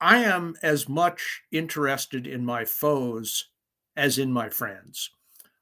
I 0.00 0.18
am 0.18 0.54
as 0.62 0.88
much 0.88 1.42
interested 1.50 2.26
in 2.26 2.44
my 2.44 2.64
foes 2.64 3.48
as 3.96 4.18
in 4.18 4.32
my 4.32 4.48
friends. 4.48 5.10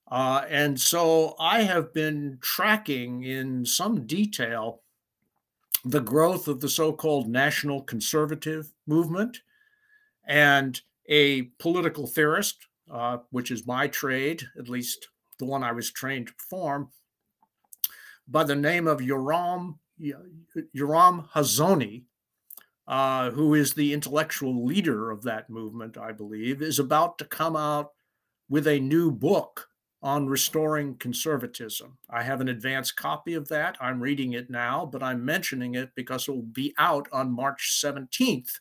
Uh, 0.08 0.44
and 0.48 0.78
so 0.78 1.34
I 1.40 1.62
have 1.62 1.92
been 1.92 2.38
tracking 2.40 3.24
in 3.24 3.64
some 3.64 4.06
detail 4.06 4.82
the 5.84 6.00
growth 6.00 6.48
of 6.48 6.60
the 6.60 6.68
so 6.68 6.92
called 6.92 7.28
national 7.28 7.82
conservative 7.82 8.72
movement. 8.86 9.38
And 10.26 10.80
a 11.08 11.42
political 11.60 12.06
theorist, 12.06 12.66
uh, 12.90 13.18
which 13.30 13.50
is 13.50 13.66
my 13.66 13.88
trade, 13.88 14.42
at 14.58 14.68
least 14.68 15.08
the 15.38 15.44
one 15.44 15.62
I 15.62 15.72
was 15.72 15.90
trained 15.90 16.28
to 16.28 16.34
perform, 16.34 16.90
by 18.28 18.44
the 18.44 18.56
name 18.56 18.86
of 18.86 19.00
Yoram 19.00 19.78
Yoram 20.00 21.28
Hazony, 21.30 22.04
uh, 22.86 23.30
who 23.30 23.54
is 23.54 23.74
the 23.74 23.92
intellectual 23.92 24.64
leader 24.64 25.10
of 25.10 25.22
that 25.22 25.50
movement, 25.50 25.98
I 25.98 26.12
believe, 26.12 26.62
is 26.62 26.78
about 26.78 27.18
to 27.18 27.24
come 27.24 27.56
out 27.56 27.92
with 28.48 28.66
a 28.66 28.78
new 28.78 29.10
book 29.10 29.68
on 30.02 30.28
restoring 30.28 30.94
conservatism. 30.96 31.98
I 32.10 32.22
have 32.22 32.40
an 32.40 32.48
advanced 32.48 32.96
copy 32.96 33.34
of 33.34 33.48
that. 33.48 33.76
I'm 33.80 34.00
reading 34.00 34.34
it 34.34 34.50
now, 34.50 34.86
but 34.86 35.02
I'm 35.02 35.24
mentioning 35.24 35.74
it 35.74 35.90
because 35.96 36.28
it 36.28 36.32
will 36.32 36.42
be 36.42 36.74
out 36.78 37.08
on 37.12 37.32
March 37.32 37.80
17th. 37.82 38.60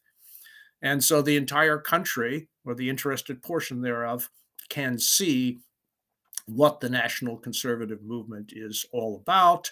And 0.82 1.03
so 1.03 1.21
the 1.21 1.38
entire 1.38 1.78
country, 1.78 2.49
or 2.65 2.76
the 2.76 2.89
interested 2.89 3.41
portion 3.41 3.82
thereof, 3.82 4.30
can 4.69 4.99
see 4.99 5.59
what 6.45 6.80
the 6.80 6.89
national 6.89 7.38
conservative 7.38 8.03
movement 8.03 8.51
is 8.55 8.86
all 8.91 9.15
about 9.15 9.71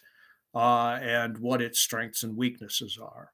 uh, 0.55 0.99
and 1.01 1.37
what 1.37 1.61
its 1.61 1.79
strengths 1.79 2.23
and 2.23 2.35
weaknesses 2.35 2.97
are. 3.01 3.31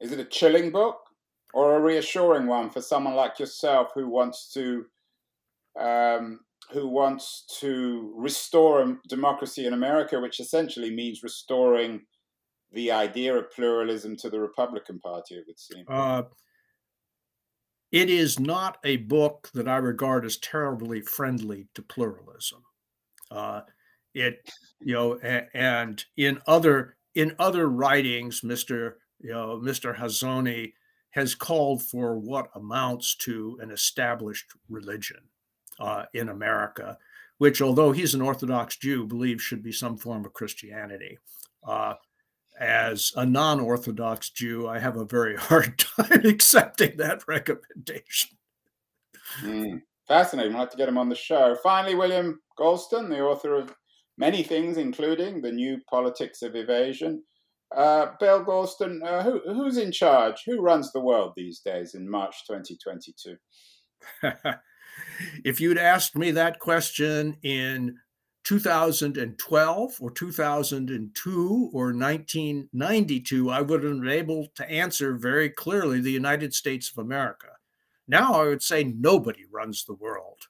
Is 0.00 0.12
it 0.12 0.20
a 0.20 0.24
chilling 0.24 0.70
book 0.70 0.98
or 1.54 1.76
a 1.76 1.80
reassuring 1.80 2.46
one 2.46 2.70
for 2.70 2.80
someone 2.80 3.14
like 3.14 3.38
yourself 3.38 3.90
who 3.94 4.08
wants 4.08 4.52
to 4.54 4.84
um, 5.78 6.40
who 6.70 6.86
wants 6.86 7.44
to 7.60 8.12
restore 8.16 8.98
democracy 9.08 9.66
in 9.66 9.72
America, 9.72 10.20
which 10.20 10.40
essentially 10.40 10.94
means 10.94 11.22
restoring 11.22 12.02
the 12.72 12.90
idea 12.92 13.34
of 13.34 13.50
pluralism 13.50 14.16
to 14.16 14.28
the 14.28 14.40
Republican 14.40 14.98
Party? 14.98 15.36
It 15.36 15.44
would 15.46 15.58
seem. 15.58 15.84
Uh, 15.88 16.24
it 17.92 18.10
is 18.10 18.38
not 18.38 18.78
a 18.84 18.96
book 18.96 19.48
that 19.54 19.68
I 19.68 19.76
regard 19.76 20.24
as 20.24 20.38
terribly 20.38 21.00
friendly 21.00 21.68
to 21.74 21.82
pluralism. 21.82 22.62
Uh, 23.30 23.62
it 24.14 24.50
you 24.80 24.94
know 24.94 25.18
and 25.54 26.04
in 26.16 26.40
other 26.46 26.96
in 27.14 27.34
other 27.38 27.68
writings 27.68 28.40
mr 28.42 28.94
you 29.20 29.30
know 29.30 29.60
mr 29.62 29.96
hazony 29.96 30.72
has 31.10 31.34
called 31.34 31.82
for 31.82 32.18
what 32.18 32.50
amounts 32.54 33.14
to 33.16 33.58
an 33.60 33.70
established 33.70 34.46
religion 34.68 35.20
uh, 35.80 36.04
in 36.14 36.28
america 36.28 36.96
which 37.38 37.62
although 37.62 37.92
he's 37.92 38.14
an 38.14 38.22
orthodox 38.22 38.76
jew 38.76 39.06
believes 39.06 39.42
should 39.42 39.62
be 39.62 39.72
some 39.72 39.96
form 39.96 40.24
of 40.24 40.32
christianity 40.32 41.18
uh, 41.66 41.94
as 42.60 43.12
a 43.16 43.24
non-orthodox 43.24 44.30
jew 44.30 44.68
i 44.68 44.78
have 44.78 44.96
a 44.96 45.04
very 45.04 45.36
hard 45.48 45.78
time 45.78 46.24
accepting 46.24 46.96
that 46.96 47.22
recommendation 47.28 48.30
mm, 49.40 49.80
fascinating 50.06 50.52
we'll 50.52 50.60
have 50.60 50.70
to 50.70 50.76
get 50.76 50.88
him 50.88 50.98
on 50.98 51.08
the 51.08 51.14
show 51.14 51.56
finally 51.62 51.94
william 51.94 52.40
galston 52.58 53.08
the 53.08 53.20
author 53.20 53.54
of 53.54 53.74
many 54.18 54.42
things, 54.42 54.76
including 54.76 55.40
the 55.40 55.52
new 55.52 55.78
politics 55.88 56.42
of 56.42 56.56
evasion. 56.56 57.22
Uh, 57.74 58.06
Bill 58.18 58.44
Galston, 58.44 59.02
uh, 59.04 59.22
who, 59.22 59.40
who's 59.46 59.78
in 59.78 59.92
charge? 59.92 60.42
Who 60.44 60.60
runs 60.60 60.92
the 60.92 61.00
world 61.00 61.32
these 61.36 61.60
days 61.60 61.94
in 61.94 62.10
March 62.10 62.34
2022? 62.46 63.36
if 65.44 65.60
you'd 65.60 65.78
asked 65.78 66.16
me 66.16 66.30
that 66.32 66.58
question 66.58 67.36
in 67.42 67.96
2012 68.48 69.96
or 70.00 70.10
2002 70.10 71.70
or 71.74 71.84
1992, 71.92 73.50
I 73.50 73.60
would 73.60 73.84
have 73.84 74.00
been 74.00 74.08
able 74.08 74.46
to 74.54 74.70
answer 74.70 75.18
very 75.18 75.50
clearly 75.50 76.00
the 76.00 76.10
United 76.10 76.54
States 76.54 76.90
of 76.90 76.96
America. 76.96 77.48
Now 78.06 78.40
I 78.40 78.44
would 78.44 78.62
say 78.62 78.84
nobody 78.84 79.44
runs 79.52 79.84
the 79.84 79.92
world 79.92 80.46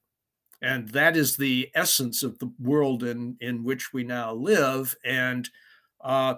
and 0.63 0.89
that 0.91 1.17
is 1.17 1.37
the 1.37 1.71
essence 1.75 2.23
of 2.23 2.39
the 2.39 2.53
world 2.61 3.03
in 3.03 3.37
in 3.41 3.65
which 3.65 3.93
we 3.93 4.05
now 4.05 4.33
live 4.33 4.95
and 5.05 5.49
uh, 6.01 6.35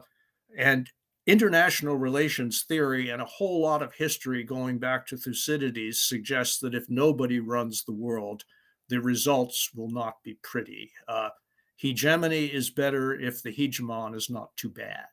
and 0.57 0.91
international 1.27 1.97
relations 1.97 2.63
theory 2.63 3.11
and 3.11 3.21
a 3.21 3.27
whole 3.27 3.61
lot 3.61 3.83
of 3.83 3.95
history 3.95 4.43
going 4.43 4.79
back 4.79 5.07
to 5.07 5.19
thucydides 5.19 6.01
suggests 6.01 6.59
that 6.59 6.75
if 6.75 6.89
nobody 6.89 7.39
runs 7.39 7.85
the 7.85 7.93
world 7.93 8.45
the 8.89 9.01
results 9.01 9.71
will 9.75 9.91
not 9.91 10.15
be 10.25 10.39
pretty 10.43 10.91
uh, 11.07 11.29
hegemony 11.81 12.45
is 12.45 12.69
better 12.69 13.19
if 13.19 13.43
the 13.43 13.51
hegemon 13.51 14.15
is 14.15 14.29
not 14.29 14.55
too 14.57 14.69
bad 14.69 15.07